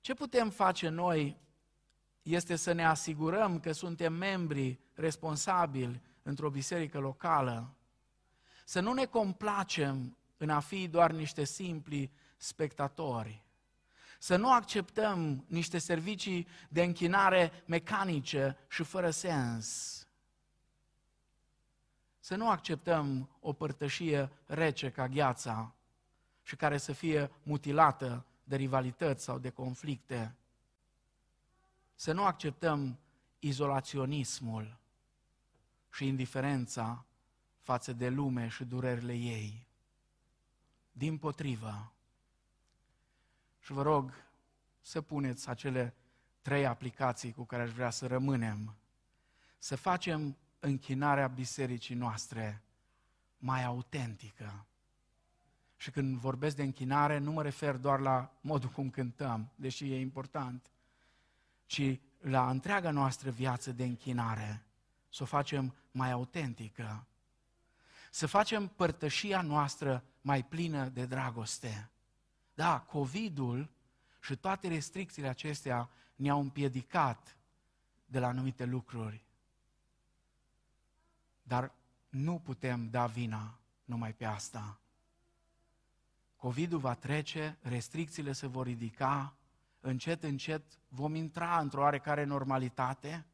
[0.00, 1.36] Ce putem face noi
[2.24, 7.74] este să ne asigurăm că suntem membri responsabili într-o biserică locală,
[8.64, 13.44] să nu ne complacem în a fi doar niște simpli spectatori,
[14.18, 19.98] să nu acceptăm niște servicii de închinare mecanice și fără sens,
[22.18, 25.74] să nu acceptăm o părtășie rece ca gheața
[26.42, 30.34] și care să fie mutilată de rivalități sau de conflicte.
[32.04, 32.98] Să nu acceptăm
[33.38, 34.78] izolaționismul
[35.92, 37.04] și indiferența
[37.60, 39.66] față de lume și durerile ei.
[40.92, 41.92] Din potrivă,
[43.60, 44.12] și vă rog
[44.80, 45.94] să puneți acele
[46.42, 48.76] trei aplicații cu care aș vrea să rămânem,
[49.58, 52.62] să facem închinarea bisericii noastre
[53.38, 54.66] mai autentică.
[55.76, 60.00] Și când vorbesc de închinare, nu mă refer doar la modul cum cântăm, deși e
[60.00, 60.68] important,
[61.66, 64.64] ci la întreaga noastră viață de închinare,
[65.08, 67.06] să o facem mai autentică,
[68.10, 71.90] să facem părtășia noastră mai plină de dragoste.
[72.54, 73.70] Da, COVID-ul
[74.20, 77.36] și toate restricțiile acestea ne-au împiedicat
[78.06, 79.24] de la anumite lucruri.
[81.42, 81.72] Dar
[82.08, 84.78] nu putem da vina numai pe asta.
[86.36, 89.34] Covidul va trece, restricțiile se vor ridica,
[89.86, 93.26] încet, încet vom intra într-o oarecare normalitate.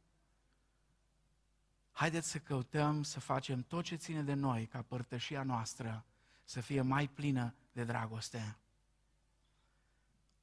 [1.92, 6.04] Haideți să căutăm să facem tot ce ține de noi ca părtășia noastră
[6.44, 8.56] să fie mai plină de dragoste.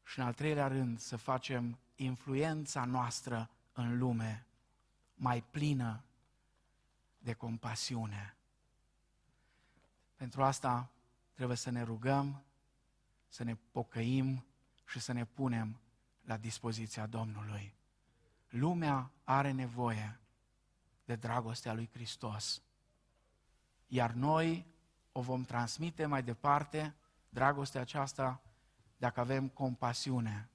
[0.03, 4.47] Și în al treilea rând să facem influența noastră în lume
[5.13, 6.03] mai plină
[7.17, 8.35] de compasiune.
[10.15, 10.91] Pentru asta
[11.33, 12.43] trebuie să ne rugăm,
[13.27, 14.45] să ne pocăim
[14.85, 15.79] și să ne punem
[16.27, 17.75] la dispoziția Domnului.
[18.49, 20.19] Lumea are nevoie
[21.05, 22.61] de dragostea lui Hristos.
[23.87, 24.65] iar noi
[25.11, 26.95] o vom transmite mai departe,
[27.29, 28.41] dragostea aceasta,
[28.97, 30.49] dacă avem compasiune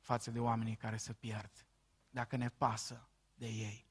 [0.00, 1.66] față de oamenii care se pierd,
[2.10, 3.86] dacă ne pasă de ei.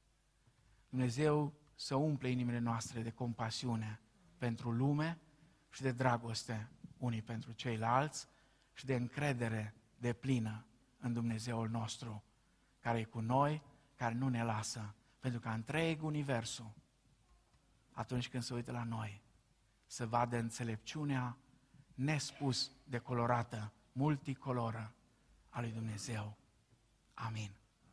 [0.90, 4.02] Dumnezeu să umple inimile noastre de compasiune
[4.38, 5.20] pentru lume
[5.70, 8.28] și de dragoste unii pentru ceilalți
[8.74, 10.64] și de încredere de plină
[11.00, 12.24] în Dumnezeul nostru,
[12.80, 13.62] care e cu noi,
[13.96, 16.74] care nu ne lasă, pentru că întreg universul,
[17.92, 19.22] atunci când se uită la noi,
[19.86, 21.38] să vadă înțelepciunea
[21.94, 24.94] nespus de colorată, multicoloră
[25.50, 26.38] a lui Dumnezeu.
[27.14, 27.59] Amin.